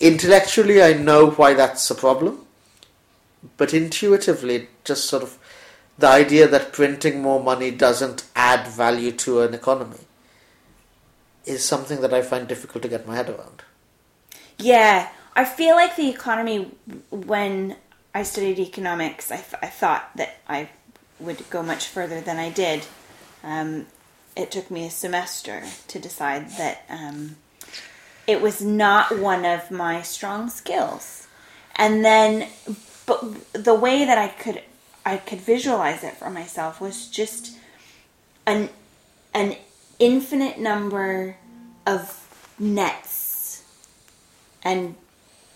intellectually 0.00 0.82
I 0.82 0.94
know 0.94 1.30
why 1.30 1.54
that's 1.54 1.88
a 1.90 1.94
problem 1.94 2.43
but 3.56 3.74
intuitively 3.74 4.68
just 4.84 5.04
sort 5.04 5.22
of 5.22 5.38
the 5.98 6.08
idea 6.08 6.48
that 6.48 6.72
printing 6.72 7.22
more 7.22 7.42
money 7.42 7.70
doesn't 7.70 8.24
add 8.34 8.66
value 8.66 9.12
to 9.12 9.42
an 9.42 9.54
economy 9.54 10.00
is 11.44 11.64
something 11.64 12.00
that 12.00 12.12
I 12.12 12.22
find 12.22 12.48
difficult 12.48 12.82
to 12.82 12.88
get 12.88 13.06
my 13.06 13.16
head 13.16 13.28
around. 13.28 13.62
Yeah, 14.58 15.08
I 15.36 15.44
feel 15.44 15.74
like 15.76 15.96
the 15.96 16.08
economy, 16.08 16.72
when 17.10 17.76
I 18.14 18.22
studied 18.22 18.58
economics, 18.58 19.30
I, 19.30 19.36
th- 19.36 19.62
I 19.62 19.66
thought 19.66 20.10
that 20.16 20.36
I 20.48 20.70
would 21.20 21.48
go 21.50 21.62
much 21.62 21.86
further 21.86 22.20
than 22.20 22.38
I 22.38 22.50
did. 22.50 22.86
Um, 23.42 23.86
it 24.36 24.50
took 24.50 24.70
me 24.70 24.86
a 24.86 24.90
semester 24.90 25.62
to 25.88 25.98
decide 25.98 26.50
that 26.50 26.84
um, 26.88 27.36
it 28.26 28.40
was 28.40 28.62
not 28.62 29.18
one 29.18 29.44
of 29.44 29.70
my 29.70 30.02
strong 30.02 30.48
skills. 30.48 31.26
And 31.76 32.04
then, 32.04 32.48
but 33.06 33.52
the 33.52 33.74
way 33.74 34.04
that 34.04 34.18
I 34.18 34.28
could 34.28 34.62
I 35.06 35.18
could 35.18 35.40
visualize 35.40 36.02
it 36.02 36.14
for 36.14 36.30
myself 36.30 36.80
was 36.80 37.08
just 37.08 37.56
an 38.46 38.70
an 39.32 39.56
infinite 39.98 40.58
number 40.58 41.36
of 41.86 42.20
nets 42.58 43.64
and 44.62 44.94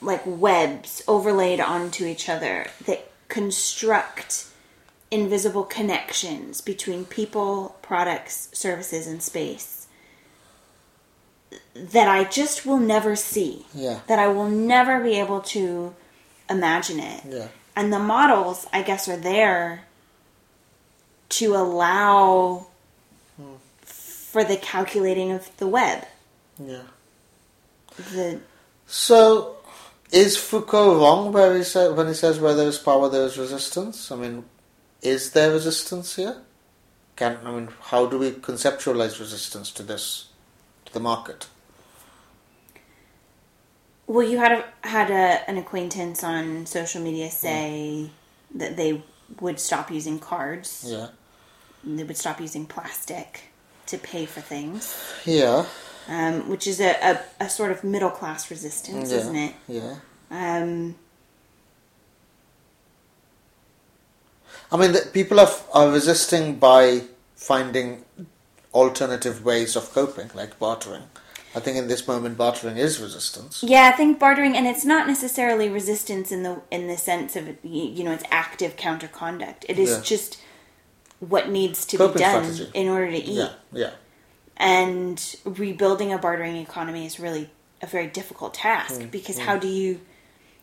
like 0.00 0.22
webs 0.24 1.02
overlaid 1.08 1.60
onto 1.60 2.04
each 2.04 2.28
other 2.28 2.66
that 2.84 3.10
construct 3.28 4.46
invisible 5.10 5.64
connections 5.64 6.60
between 6.60 7.04
people, 7.04 7.76
products, 7.82 8.48
services, 8.52 9.06
and 9.06 9.22
space 9.22 9.78
that 11.74 12.08
I 12.08 12.24
just 12.24 12.66
will 12.66 12.78
never 12.78 13.16
see. 13.16 13.66
Yeah. 13.74 14.00
That 14.06 14.18
I 14.18 14.28
will 14.28 14.48
never 14.48 15.02
be 15.02 15.18
able 15.18 15.40
to 15.42 15.94
imagine 16.50 17.00
it. 17.00 17.22
Yeah. 17.28 17.48
And 17.76 17.92
the 17.92 17.98
models, 17.98 18.66
I 18.72 18.82
guess, 18.82 19.08
are 19.08 19.16
there 19.16 19.84
to 21.30 21.54
allow 21.54 22.66
for 24.28 24.44
the 24.44 24.56
calculating 24.56 25.32
of 25.32 25.54
the 25.58 25.66
web. 25.66 26.06
Yeah. 26.62 26.82
The 28.12 28.40
So, 28.86 29.56
is 30.10 30.36
Foucault 30.36 30.98
wrong 30.98 31.32
where 31.32 31.56
he 31.56 31.64
sa- 31.64 31.92
when 31.92 32.08
he 32.08 32.14
says 32.14 32.38
where 32.38 32.54
there 32.54 32.68
is 32.68 32.78
power 32.78 33.08
there 33.08 33.24
is 33.24 33.38
resistance? 33.38 34.10
I 34.10 34.16
mean, 34.16 34.44
is 35.02 35.32
there 35.32 35.50
resistance 35.50 36.16
here? 36.16 36.36
Can 37.16 37.38
I 37.44 37.50
mean, 37.50 37.68
how 37.90 38.06
do 38.06 38.18
we 38.18 38.32
conceptualize 38.32 39.18
resistance 39.18 39.70
to 39.72 39.82
this, 39.82 40.26
to 40.86 40.92
the 40.92 41.00
market? 41.00 41.48
Well, 44.08 44.26
you 44.26 44.38
had 44.38 44.52
a, 44.52 44.88
had 44.88 45.10
a, 45.10 45.48
an 45.48 45.58
acquaintance 45.58 46.24
on 46.24 46.64
social 46.64 47.00
media 47.02 47.30
say 47.30 48.10
that 48.54 48.76
they 48.76 49.02
would 49.40 49.60
stop 49.60 49.90
using 49.90 50.18
cards. 50.18 50.84
Yeah. 50.88 51.08
They 51.84 52.02
would 52.04 52.16
stop 52.16 52.40
using 52.40 52.64
plastic 52.66 53.52
to 53.86 53.98
pay 53.98 54.24
for 54.26 54.40
things, 54.40 54.96
Yeah. 55.24 55.66
um, 56.08 56.48
which 56.48 56.66
is 56.66 56.80
a, 56.80 56.90
a, 57.02 57.20
a 57.44 57.48
sort 57.48 57.70
of 57.70 57.84
middle 57.84 58.10
class 58.10 58.50
resistance, 58.50 59.10
yeah. 59.10 59.18
isn't 59.18 59.36
it? 59.36 59.54
Yeah. 59.68 59.96
Um, 60.30 60.96
I 64.72 64.76
mean, 64.76 64.94
people 65.12 65.38
are, 65.38 65.50
are 65.72 65.90
resisting 65.90 66.56
by 66.56 67.02
finding 67.36 68.04
alternative 68.74 69.44
ways 69.44 69.76
of 69.76 69.92
coping, 69.92 70.30
like 70.34 70.58
bartering. 70.58 71.04
I 71.54 71.60
think 71.60 71.76
in 71.78 71.88
this 71.88 72.06
moment, 72.06 72.36
bartering 72.36 72.76
is 72.76 73.00
resistance. 73.00 73.62
Yeah, 73.62 73.90
I 73.92 73.96
think 73.96 74.18
bartering, 74.18 74.56
and 74.56 74.66
it's 74.66 74.84
not 74.84 75.06
necessarily 75.06 75.68
resistance 75.68 76.30
in 76.30 76.42
the 76.42 76.60
in 76.70 76.86
the 76.88 76.96
sense 76.98 77.36
of 77.36 77.56
you, 77.64 78.04
know 78.04 78.12
it's 78.12 78.24
active 78.30 78.76
counter 78.76 79.08
conduct. 79.08 79.64
It 79.68 79.78
is 79.78 79.90
Yeah. 79.90 80.00
just 80.02 80.38
what 81.20 81.48
needs 81.48 81.84
to 81.86 81.96
Coping 81.96 82.14
be 82.14 82.20
done 82.20 82.44
strategy. 82.52 82.70
in 82.74 82.88
order 82.88 83.10
to 83.10 83.16
eat. 83.16 83.38
Yeah, 83.38 83.48
yeah, 83.72 83.90
And 84.56 85.36
rebuilding 85.44 86.12
a 86.12 86.18
bartering 86.18 86.56
economy 86.56 87.06
is 87.06 87.18
really 87.18 87.50
a 87.82 87.86
very 87.86 88.06
difficult 88.08 88.54
task 88.54 89.00
Mm, 89.00 89.10
because 89.10 89.38
how 89.38 89.56
do 89.56 89.66
you, 89.68 90.00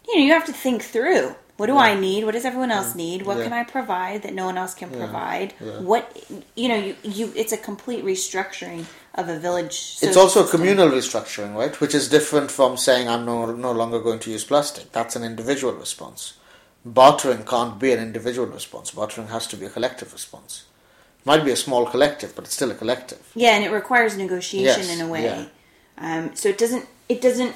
you 0.07 0.15
know, 0.17 0.23
you 0.23 0.31
have 0.33 0.45
to 0.45 0.53
think 0.53 0.81
through. 0.83 1.35
What 1.57 1.67
do 1.67 1.77
I 1.77 1.93
need? 1.97 2.25
What 2.25 2.33
does 2.33 2.43
everyone 2.43 2.69
else 2.71 2.95
need? 2.95 3.21
What 3.25 3.37
Mm, 3.37 3.39
Yeah. 3.39 3.43
can 3.45 3.53
I 3.53 3.63
provide 3.63 4.23
that 4.23 4.33
no 4.33 4.45
one 4.45 4.57
else 4.57 4.73
can 4.73 4.89
provide? 4.89 5.53
yeah. 5.61 5.79
What 5.79 6.03
you 6.55 6.67
know, 6.67 6.75
you, 6.75 6.95
you 7.03 7.31
it's 7.35 7.53
a 7.53 7.57
complete 7.57 8.03
restructuring 8.03 8.85
of 9.13 9.29
a 9.29 9.39
village. 9.39 9.97
It's 10.01 10.17
also 10.17 10.43
a 10.45 10.47
communal 10.49 10.89
restructuring, 10.89 11.55
right? 11.55 11.79
Which 11.79 11.95
is 11.95 12.09
different 12.09 12.51
from 12.51 12.75
saying 12.75 13.07
I'm 13.07 13.23
no, 13.25 13.45
no 13.53 13.71
longer 13.71 13.99
going 14.01 14.19
to 14.19 14.31
use 14.31 14.43
plastic. 14.43 14.91
That's 14.91 15.15
an 15.15 15.23
individual 15.23 15.73
response. 15.73 16.33
Bartering 16.83 17.43
can't 17.45 17.79
be 17.79 17.93
an 17.93 17.99
individual 17.99 18.47
response. 18.47 18.91
Bartering 18.91 19.29
has 19.29 19.47
to 19.47 19.55
be 19.57 19.65
a 19.65 19.69
collective 19.69 20.11
response. 20.11 20.63
It 21.21 21.25
Might 21.25 21.45
be 21.45 21.51
a 21.51 21.55
small 21.55 21.85
collective, 21.85 22.35
but 22.35 22.43
it's 22.45 22.53
still 22.53 22.69
a 22.71 22.75
collective. 22.75 23.31
Yeah, 23.33 23.55
and 23.55 23.63
it 23.63 23.71
requires 23.71 24.17
negotiation 24.17 24.81
Yes, 24.87 24.89
in 24.93 24.99
a 25.01 25.07
way. 25.07 25.23
yeah. 25.23 25.45
Um, 25.97 26.35
so 26.35 26.49
it 26.49 26.57
doesn't 26.57 26.85
it 27.07 27.21
doesn't 27.21 27.55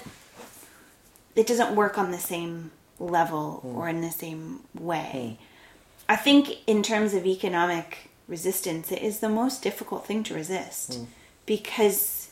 it 1.36 1.46
doesn't 1.48 1.76
work 1.76 1.98
on 1.98 2.12
the 2.12 2.18
same 2.18 2.72
level 3.00 3.60
Hmm. 3.62 3.76
or 3.78 3.90
in 3.90 4.02
the 4.02 4.12
same 4.12 4.62
way. 4.78 5.38
I 6.08 6.16
think 6.16 6.58
in 6.68 6.84
terms 6.84 7.14
of 7.14 7.26
economic 7.26 8.10
resistance, 8.28 8.92
it 8.92 9.02
is 9.02 9.20
the 9.20 9.30
most 9.30 9.62
difficult 9.62 10.06
thing 10.06 10.24
to 10.24 10.34
resist 10.34 10.96
Hmm. 10.96 11.04
because 11.46 12.30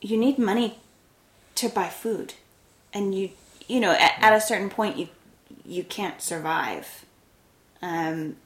you 0.00 0.16
need 0.16 0.38
money 0.38 0.78
to 1.56 1.68
buy 1.68 1.88
food, 1.88 2.34
and 2.92 3.14
you 3.14 3.30
you 3.66 3.80
know 3.80 3.92
at, 3.92 4.12
at 4.20 4.32
a 4.32 4.40
certain 4.40 4.70
point 4.70 4.96
you 4.96 5.08
you 5.64 5.84
can't 5.84 6.20
survive. 6.22 7.04
Um, 7.82 8.36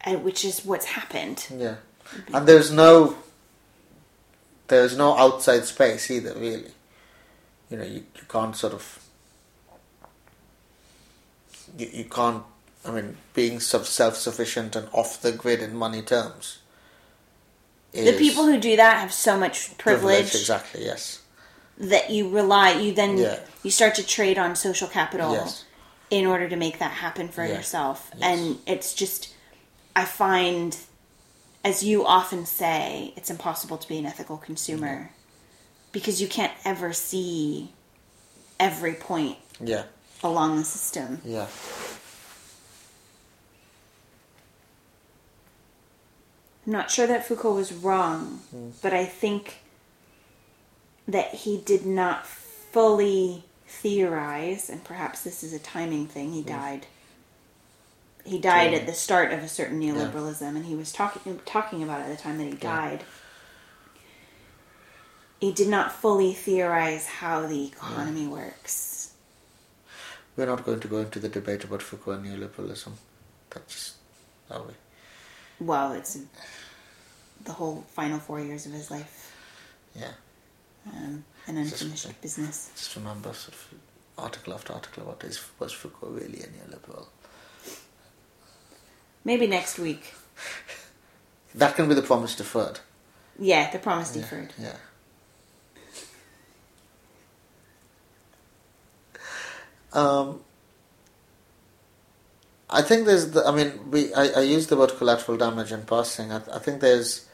and 0.00 0.24
which 0.24 0.44
is 0.44 0.64
what's 0.64 0.86
happened. 0.86 1.46
Yeah, 1.54 1.76
and 2.32 2.46
there's 2.46 2.70
no 2.72 3.16
there's 4.68 4.96
no 4.96 5.16
outside 5.16 5.64
space 5.64 6.10
either, 6.10 6.34
really. 6.34 6.70
You 7.70 7.76
know, 7.78 7.84
you, 7.84 8.02
you 8.16 8.22
can't 8.28 8.56
sort 8.56 8.72
of 8.74 8.98
you, 11.78 11.88
you 11.92 12.04
can't. 12.04 12.42
I 12.84 12.90
mean, 12.90 13.16
being 13.34 13.60
self 13.60 13.86
self 13.86 14.16
sufficient 14.16 14.74
and 14.74 14.88
off 14.92 15.20
the 15.20 15.32
grid 15.32 15.60
in 15.60 15.76
money 15.76 16.02
terms 16.02 16.58
is 17.92 18.10
The 18.10 18.18
people 18.18 18.46
who 18.46 18.58
do 18.58 18.76
that 18.76 18.98
have 18.98 19.12
so 19.12 19.38
much 19.38 19.76
privilege, 19.78 20.34
Exactly. 20.34 20.84
Yes. 20.84 21.20
that 21.78 22.10
you 22.10 22.28
rely. 22.28 22.72
You 22.72 22.92
then 22.92 23.18
Yeah. 23.18 23.40
you 23.62 23.70
start 23.70 23.94
to 23.96 24.02
trade 24.06 24.38
on 24.38 24.56
social 24.56 24.88
capital 24.88 25.32
Yes. 25.32 25.64
in 26.10 26.26
order 26.26 26.48
to 26.48 26.56
make 26.56 26.78
that 26.78 26.92
happen 26.92 27.28
for 27.28 27.44
Yeah. 27.44 27.54
yourself, 27.56 28.10
Yes. 28.16 28.22
and 28.22 28.58
it's 28.66 28.94
just 28.94 29.28
I 29.96 30.04
find, 30.04 30.76
as 31.64 31.82
you 31.82 32.06
often 32.06 32.46
say, 32.46 33.12
it's 33.16 33.28
impossible 33.28 33.76
to 33.76 33.88
be 33.88 33.98
an 33.98 34.06
ethical 34.06 34.38
consumer 34.38 34.94
mm-hmm. 34.96 35.14
Because 35.92 36.20
you 36.20 36.28
can't 36.28 36.52
ever 36.64 36.92
see 36.92 37.70
every 38.58 38.94
point 38.94 39.38
Yeah. 39.58 39.84
along 40.22 40.56
the 40.56 40.64
system. 40.64 41.20
Yeah. 41.24 41.46
I'm 46.66 46.72
not 46.72 46.90
sure 46.90 47.06
that 47.06 47.26
Foucault 47.26 47.54
was 47.54 47.72
wrong, 47.72 48.42
hmm. 48.50 48.70
but 48.82 48.92
I 48.92 49.04
think 49.04 49.58
that 51.08 51.34
he 51.34 51.58
did 51.58 51.86
not 51.86 52.26
fully 52.26 53.44
theorize, 53.66 54.68
and 54.70 54.84
perhaps 54.84 55.22
this 55.22 55.42
is 55.42 55.52
a 55.52 55.58
timing 55.58 56.06
thing. 56.06 56.32
He 56.32 56.42
hmm. 56.42 56.48
died. 56.48 56.86
He 58.24 58.38
died 58.38 58.74
at 58.74 58.86
the 58.86 58.92
start 58.92 59.32
of 59.32 59.42
a 59.42 59.48
certain 59.48 59.80
neoliberalism, 59.80 60.42
and 60.42 60.66
he 60.66 60.74
was 60.74 60.92
talking 60.92 61.40
talking 61.46 61.82
about 61.82 62.00
it 62.00 62.04
at 62.04 62.16
the 62.16 62.22
time 62.22 62.36
that 62.38 62.44
he 62.44 62.52
died. 62.52 63.02
He 65.40 65.52
did 65.52 65.68
not 65.68 65.90
fully 65.92 66.34
theorize 66.34 67.06
how 67.06 67.46
the 67.46 67.66
economy 67.66 68.26
works. 68.26 69.12
We're 70.36 70.46
not 70.46 70.64
going 70.64 70.80
to 70.80 70.88
go 70.88 70.98
into 70.98 71.18
the 71.18 71.28
debate 71.28 71.64
about 71.64 71.82
Foucault 71.82 72.12
and 72.12 72.26
neoliberalism. 72.26 72.92
That's 73.50 73.94
are 74.50 74.62
we? 74.62 74.74
Well, 75.64 75.92
it's 75.92 76.18
the 77.44 77.52
whole 77.52 77.84
final 77.94 78.18
four 78.18 78.40
years 78.40 78.66
of 78.66 78.72
his 78.72 78.90
life, 78.90 79.34
Yeah. 79.94 80.12
um, 80.86 81.24
an 81.46 81.56
Just- 81.68 81.82
unfinished 81.82 82.20
business. 82.20 82.70
Just 82.76 82.96
remember 82.96 83.32
sort 83.32 83.54
of 83.54 83.74
article 84.18 84.52
after 84.54 84.72
article 84.74 85.04
about 85.04 85.24
is 85.24 85.40
was 85.58 85.72
Foucault 85.72 86.08
really 86.10 86.40
a 86.42 86.46
neoliberal? 86.48 87.06
Maybe 89.24 89.46
next 89.46 89.78
week. 89.78 90.14
That 91.54 91.74
can 91.74 91.88
be 91.88 91.94
the 91.96 92.02
promise 92.02 92.36
deferred. 92.36 92.78
Yeah, 93.36 93.72
the 93.72 93.80
promise 93.80 94.14
Yeah, 94.14 94.22
deferred. 94.22 94.52
Yeah. 94.56 94.76
Um, 99.92 100.40
I 102.68 102.82
think 102.82 103.06
there's. 103.06 103.32
The, 103.32 103.44
I 103.46 103.54
mean, 103.54 103.90
we. 103.90 104.12
I, 104.14 104.28
I 104.28 104.40
use 104.40 104.68
the 104.68 104.76
word 104.76 104.96
collateral 104.96 105.36
damage 105.36 105.72
in 105.72 105.82
passing. 105.82 106.32
I, 106.32 106.40
I 106.52 106.58
think 106.58 106.80
there's 106.80 107.26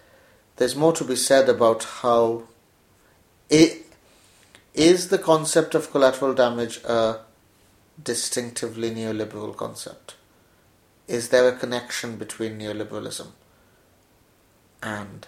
there's 0.57 0.75
more 0.75 0.93
to 0.95 1.05
be 1.05 1.17
said 1.17 1.49
about 1.49 1.85
how 1.85 2.45
it 3.51 3.85
is 4.75 5.09
the 5.09 5.19
concept 5.19 5.75
of 5.75 5.91
collateral 5.91 6.35
damage 6.35 6.83
a 6.85 7.21
distinctively 8.03 8.91
neoliberal 8.91 9.57
concept. 9.57 10.15
Is 11.07 11.29
there 11.29 11.49
a 11.49 11.57
connection 11.57 12.17
between 12.17 12.59
neoliberalism 12.59 13.29
and 14.83 15.27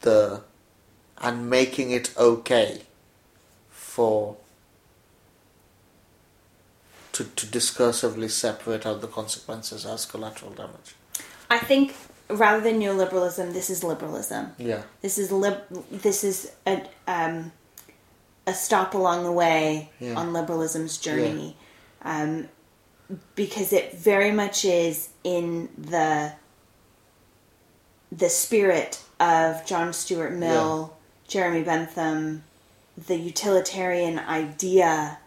the 0.00 0.42
and 1.18 1.48
making 1.48 1.90
it 1.90 2.12
okay 2.16 2.82
for 3.70 4.36
to, 7.14 7.24
to 7.24 7.46
discursively 7.46 8.30
separate 8.30 8.84
out 8.86 9.00
the 9.00 9.06
consequences 9.08 9.84
as 9.86 10.04
collateral 10.06 10.52
damage. 10.52 10.94
I 11.50 11.58
think 11.58 11.94
rather 12.28 12.60
than 12.60 12.80
neoliberalism, 12.80 13.52
this 13.52 13.70
is 13.70 13.82
liberalism. 13.84 14.52
Yeah. 14.58 14.82
This 15.02 15.18
is 15.18 15.30
lib- 15.32 15.64
This 15.90 16.22
is 16.24 16.52
a 16.66 16.82
um, 17.06 17.52
a 18.46 18.52
stop 18.52 18.94
along 18.94 19.24
the 19.24 19.32
way 19.32 19.90
Yeah. 20.00 20.14
on 20.14 20.32
liberalism's 20.32 20.98
journey, 20.98 21.56
um, 22.02 22.48
because 23.34 23.72
it 23.72 23.94
very 23.96 24.32
much 24.32 24.64
is 24.64 25.08
in 25.22 25.68
the 25.78 26.32
the 28.12 28.28
spirit 28.28 29.00
of 29.18 29.64
John 29.66 29.92
Stuart 29.92 30.32
Mill, 30.32 30.96
Jeremy 31.26 31.62
Bentham, 31.62 32.44
the 33.08 33.16
utilitarian 33.16 34.18
idea 34.18 35.18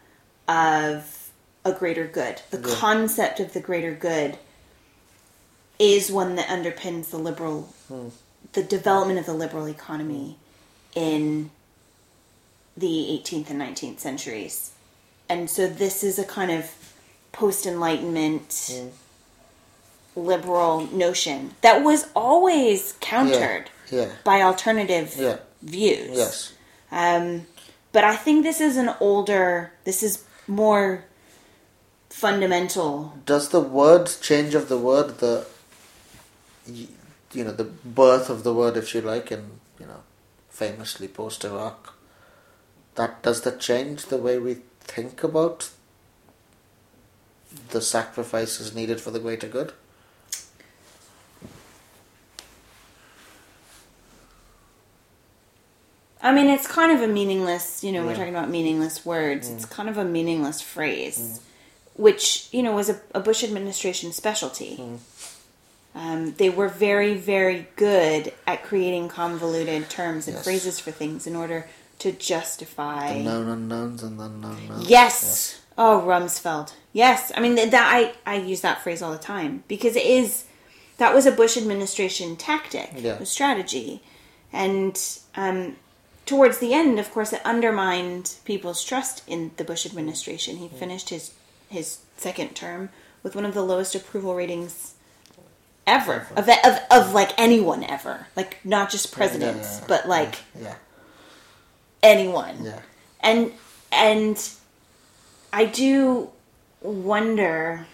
of 0.48 1.16
a 1.68 1.74
greater 1.78 2.05
good. 2.07 2.41
The 2.49 2.59
Yeah. 2.59 2.76
concept 2.76 3.39
of 3.39 3.53
the 3.53 3.59
greater 3.59 3.93
good 3.93 4.38
is 5.80 6.11
one 6.11 6.36
that 6.36 6.47
underpins 6.47 7.09
the 7.11 7.18
liberal 7.18 7.70
the 8.53 8.63
development 8.63 9.20
of 9.20 9.26
the 9.26 9.34
liberal 9.34 9.68
economy 9.68 10.38
in 10.95 11.51
the 12.76 13.09
18th 13.11 13.49
and 13.49 13.59
19th 13.59 13.99
centuries. 13.99 14.72
And 15.30 15.49
so 15.49 15.68
this 15.68 16.03
is 16.03 16.18
a 16.18 16.24
kind 16.24 16.49
of 16.49 16.72
post 17.34 17.65
enlightenment 17.65 18.72
liberal 20.15 20.88
notion 20.88 21.53
that 21.61 21.84
was 21.84 22.07
always 22.15 22.93
countered 22.99 23.70
Yeah. 23.91 24.07
by 24.24 24.41
alternative 24.41 25.13
Yeah. 25.18 25.38
views. 25.61 26.18
Yes. 26.18 26.51
Um, 26.91 27.45
but 27.91 28.03
I 28.03 28.15
think 28.15 28.43
this 28.43 28.59
is 28.61 28.78
an 28.78 28.95
older, 28.99 29.72
this 29.84 30.01
is 30.01 30.20
more 30.47 31.03
fundamental. 32.10 33.14
Does 33.26 33.49
the 33.49 33.62
word 33.62 34.10
change 34.22 34.55
of 34.55 34.70
the 34.70 34.78
word 34.78 35.20
the 35.20 35.45
you 36.66 37.43
know 37.43 37.51
the 37.51 37.64
birth 37.64 38.30
of 38.30 38.43
the 38.43 38.53
word 38.53 38.76
if 38.76 38.93
you 38.93 39.01
like 39.01 39.32
and 39.32 39.60
you 39.80 39.86
know 39.86 40.01
famously 40.49 41.08
post 41.08 41.45
Iraq 41.45 41.93
that 42.95 43.22
does 43.22 43.41
that 43.41 43.60
change 43.60 44.05
the 44.05 44.18
way 44.18 44.38
we 44.38 44.58
think 44.80 45.24
about 45.24 45.70
the 47.70 47.82
sacrifices 47.82 48.76
needed 48.76 48.99
for 48.99 49.12
the 49.12 49.20
greater 49.20 49.47
good? 49.47 49.72
I 56.22 56.34
mean, 56.34 56.47
it's 56.47 56.68
kind 56.68 56.91
of 56.91 57.01
a 57.01 57.08
meaningless, 57.08 57.84
you 57.84 57.91
know, 57.91 58.05
we're 58.05 58.16
talking 58.16 58.36
about 58.36 58.49
meaningless 58.49 59.05
words. 59.05 59.49
It's 59.49 59.66
mm. 59.66 59.70
kind 59.70 59.88
of 59.88 59.97
a 59.97 60.03
meaningless 60.03 60.60
phrase, 60.60 61.20
mm. 61.20 61.47
Which, 61.98 62.48
you 62.52 62.64
know, 62.64 62.74
was 62.74 62.89
a, 62.89 63.00
a 63.14 63.20
Bush 63.20 63.43
administration 63.43 64.12
specialty. 64.14 64.80
Um, 65.95 66.34
they 66.38 66.50
were 66.50 66.68
very, 66.68 67.16
very 67.16 67.68
good 67.76 68.32
at 68.45 68.64
creating 68.64 69.10
convoluted 69.10 69.89
terms 69.89 70.28
and 70.28 70.36
Yes. 70.36 70.43
phrases 70.43 70.80
for 70.80 70.91
things 70.91 71.26
in 71.26 71.36
order 71.36 71.68
to 72.00 72.12
justify. 72.12 73.14
The 73.18 73.24
known 73.24 73.48
unknowns 73.48 74.04
and 74.04 74.20
the 74.20 74.26
unknown 74.26 74.68
knowns. 74.68 74.89
Yes. 74.89 75.62
Oh, 75.78 76.04
Rumsfeld. 76.06 76.74
Yes. 76.93 77.32
I 77.36 77.39
mean 77.39 77.56
that 77.56 77.74
I 77.74 78.14
I 78.32 78.36
use 78.38 78.62
that 78.62 78.82
phrase 78.84 79.02
all 79.02 79.12
the 79.12 79.18
time 79.18 79.64
because 79.68 79.95
it 79.95 80.06
is 80.06 80.45
that 80.98 81.14
was 81.14 81.26
a 81.26 81.32
Bush 81.32 81.58
administration 81.58 82.36
tactic, 82.36 82.91
Yeah. 82.95 83.14
a 83.14 83.26
strategy, 83.26 84.02
and 84.54 85.00
um, 85.36 85.76
towards 86.26 86.58
the 86.60 86.74
end, 86.74 87.00
of 87.00 87.12
course, 87.12 87.34
it 87.34 87.41
undermined 87.45 88.36
people's 88.45 88.84
trust 88.84 89.24
in 89.28 89.52
the 89.58 89.64
Bush 89.64 89.86
administration. 89.86 90.58
He 90.58 90.68
finished 90.68 91.10
his 91.10 91.32
his 91.70 91.99
second 92.18 92.55
term 92.55 92.89
with 93.24 93.36
one 93.36 93.45
of 93.45 93.53
the 93.53 93.61
lowest 93.63 93.95
approval 93.95 94.36
ratings 94.36 94.93
ever 95.86 96.28
of 96.36 96.47
of, 96.49 96.80
of 96.91 97.13
like 97.13 97.32
anyone 97.38 97.84
ever, 97.84 98.28
like 98.36 98.57
not 98.65 98.89
just 98.89 99.11
presidents, 99.11 99.80
yeah, 99.80 99.86
but 99.88 100.07
like 100.07 100.36
Yeah. 100.59 100.76
anyone 102.03 102.63
Yeah. 102.63 102.80
and 103.22 103.51
and 103.91 104.49
I 105.53 105.65
do 105.65 106.30
wonder 106.82 107.88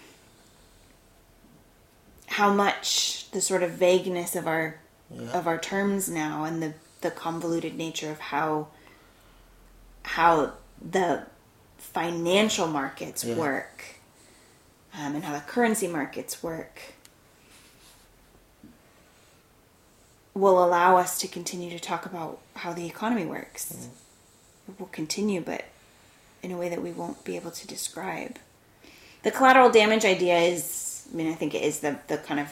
how 2.26 2.52
much 2.52 3.30
the 3.30 3.40
sort 3.40 3.62
of 3.62 3.72
vagueness 3.72 4.34
of 4.34 4.46
our 4.46 4.80
Yeah. 5.10 5.30
of 5.38 5.46
our 5.46 5.58
terms 5.58 6.08
now 6.08 6.44
and 6.44 6.62
the 6.62 6.74
the 7.00 7.10
convoluted 7.10 7.76
nature 7.76 8.10
of 8.10 8.18
how 8.18 8.68
how 10.02 10.52
the 10.80 11.26
financial 11.92 12.66
markets 12.66 13.24
Yeah. 13.24 13.34
work 13.36 13.84
um, 14.96 15.14
and 15.16 15.24
how 15.24 15.32
the 15.34 15.40
currency 15.40 15.86
markets 15.88 16.42
work 16.42 16.80
will 20.34 20.64
allow 20.64 20.96
us 20.96 21.18
to 21.20 21.28
continue 21.28 21.70
to 21.70 21.78
talk 21.78 22.06
about 22.06 22.40
how 22.56 22.72
the 22.72 22.86
economy 22.86 23.24
works. 23.24 23.88
It 24.68 24.80
will 24.80 24.86
continue, 24.88 25.40
but 25.40 25.64
in 26.42 26.50
a 26.50 26.56
way 26.56 26.68
that 26.68 26.82
we 26.82 26.90
won't 26.90 27.22
be 27.24 27.36
able 27.36 27.50
to 27.52 27.66
describe. 27.66 28.38
The 29.22 29.30
collateral 29.30 29.70
damage 29.70 30.04
idea 30.04 30.38
is, 30.38 31.06
I 31.12 31.16
mean, 31.16 31.30
I 31.30 31.34
think 31.34 31.54
it 31.54 31.62
is 31.62 31.80
the, 31.80 31.98
the 32.08 32.18
kind 32.18 32.40
of 32.40 32.48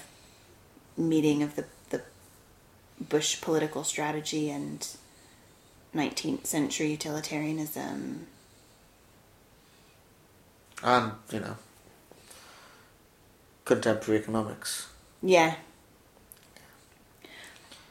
meeting 0.97 1.43
of 1.43 1.57
the, 1.57 1.65
the 1.91 2.03
Bush 3.01 3.41
political 3.41 3.83
strategy 3.85 4.49
and 4.51 4.87
19th 5.95 6.47
century 6.47 6.91
utilitarianism. 6.93 8.27
And, 10.83 11.13
you 11.31 11.41
know, 11.41 11.57
contemporary 13.65 14.21
economics. 14.21 14.89
Yeah. 15.23 15.55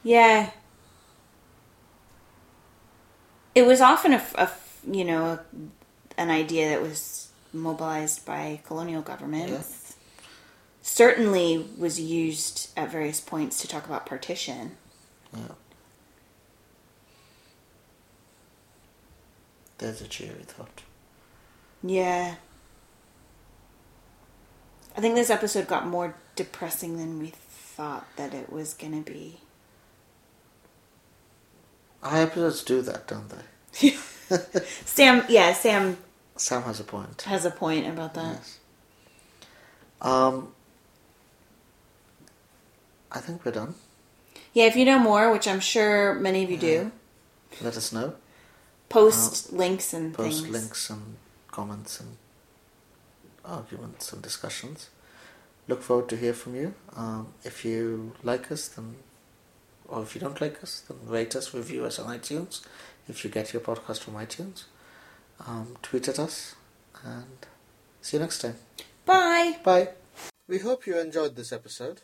Yeah. 0.03 0.51
It 3.55 3.63
was 3.63 3.81
often 3.81 4.13
a, 4.13 4.23
a 4.35 4.49
you 4.89 5.05
know, 5.05 5.39
an 6.17 6.29
idea 6.29 6.69
that 6.69 6.81
was 6.81 7.29
mobilized 7.53 8.25
by 8.25 8.61
colonial 8.65 9.01
governments. 9.01 9.95
Certainly 10.81 11.67
was 11.77 11.99
used 11.99 12.71
at 12.75 12.91
various 12.91 13.21
points 13.21 13.61
to 13.61 13.67
talk 13.67 13.85
about 13.85 14.05
partition. 14.05 14.77
Yeah. 15.33 15.43
There's 19.77 20.01
a 20.01 20.07
cheery 20.07 20.43
thought. 20.45 20.81
Yeah. 21.83 22.35
I 24.95 25.01
think 25.01 25.15
this 25.15 25.29
episode 25.29 25.67
got 25.67 25.87
more 25.87 26.15
depressing 26.35 26.97
than 26.97 27.19
we 27.19 27.27
thought 27.49 28.05
that 28.17 28.33
it 28.33 28.51
was 28.51 28.73
going 28.73 29.03
to 29.03 29.11
be. 29.11 29.37
Our 32.03 32.17
episodes 32.23 32.63
do 32.63 32.81
that, 32.81 33.07
don't 33.07 33.29
they? 33.29 33.89
Sam, 34.85 35.23
yeah, 35.29 35.53
Sam 35.53 35.97
Sam 36.35 36.63
has 36.63 36.79
a 36.79 36.83
point. 36.83 37.21
has 37.23 37.45
a 37.45 37.51
point 37.51 37.87
about 37.87 38.13
that. 38.15 38.35
Yes. 38.37 38.59
Um, 40.01 40.51
I 43.11 43.19
think 43.19 43.45
we're 43.45 43.51
done. 43.51 43.75
Yeah, 44.53 44.65
if 44.65 44.75
you 44.75 44.83
know 44.83 44.97
more, 44.99 45.31
which 45.31 45.47
I'm 45.47 45.59
sure 45.59 46.15
many 46.15 46.43
of 46.43 46.49
you 46.49 46.57
do, 46.57 46.91
Let 47.61 47.77
us 47.77 47.93
know. 47.93 48.15
post 48.89 49.53
links 49.53 49.93
and 49.93 50.13
Post 50.13 50.41
things. 50.43 50.49
links 50.51 50.89
and 50.89 51.15
comments 51.51 51.99
and 51.99 52.17
arguments 53.45 54.11
and 54.13 54.21
discussions. 54.21 54.89
Look 55.67 55.81
forward 55.81 56.09
to 56.09 56.17
hear 56.17 56.33
from 56.33 56.55
you. 56.55 56.73
Um, 56.95 57.33
if 57.43 57.63
you 57.65 58.13
like 58.23 58.51
us, 58.51 58.67
then, 58.69 58.95
or 59.87 60.01
if 60.03 60.15
you 60.15 60.21
don't 60.21 60.39
like 60.41 60.61
us, 60.63 60.83
then 60.87 60.97
rate 61.05 61.35
us, 61.35 61.53
review 61.53 61.85
us 61.85 61.99
on 61.99 62.17
iTunes. 62.17 62.61
If 63.07 63.23
you 63.23 63.29
get 63.29 63.53
your 63.53 63.61
podcast 63.61 63.99
from 63.99 64.15
iTunes, 64.15 64.63
um, 65.47 65.77
tweet 65.81 66.07
at 66.07 66.19
us, 66.19 66.55
and 67.03 67.45
see 68.01 68.17
you 68.17 68.21
next 68.21 68.39
time. 68.39 68.55
Bye. 69.05 69.59
Bye. 69.63 69.89
We 70.47 70.59
hope 70.59 70.85
you 70.85 70.97
enjoyed 70.99 71.35
this 71.35 71.51
episode, 71.53 72.01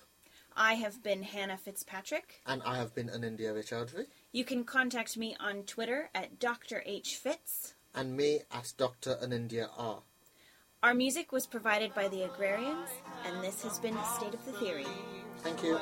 I 0.56 0.74
have 0.76 1.04
been 1.04 1.22
Hannah 1.24 1.58
Fitzpatrick. 1.58 2.42
and 2.46 2.64
I 2.64 2.78
have 2.78 2.96
been 2.96 3.10
Anindya 3.10 3.54
Raychaudhuri, 3.54 4.08
You 4.32 4.44
can 4.44 4.64
contact 4.64 5.16
me 5.18 5.36
on 5.40 5.64
Twitter 5.64 6.10
at 6.16 6.40
Dr. 6.40 6.82
H. 6.86 7.16
Fitz. 7.16 7.74
and 7.94 8.16
me 8.18 8.42
at 8.52 8.74
Dr. 8.78 9.16
Anindya 9.24 9.70
R. 9.78 10.02
Our 10.84 10.93
music 10.93 11.32
was 11.32 11.47
provided 11.47 11.95
by 11.95 12.07
the 12.07 12.21
Agrarians, 12.21 12.89
and 13.25 13.43
this 13.43 13.63
has 13.63 13.80
been 13.80 13.97
State 14.15 14.36
of 14.36 14.45
the 14.45 14.51
Theory. 14.51 14.86
Thank 15.41 15.63
you. 15.63 15.80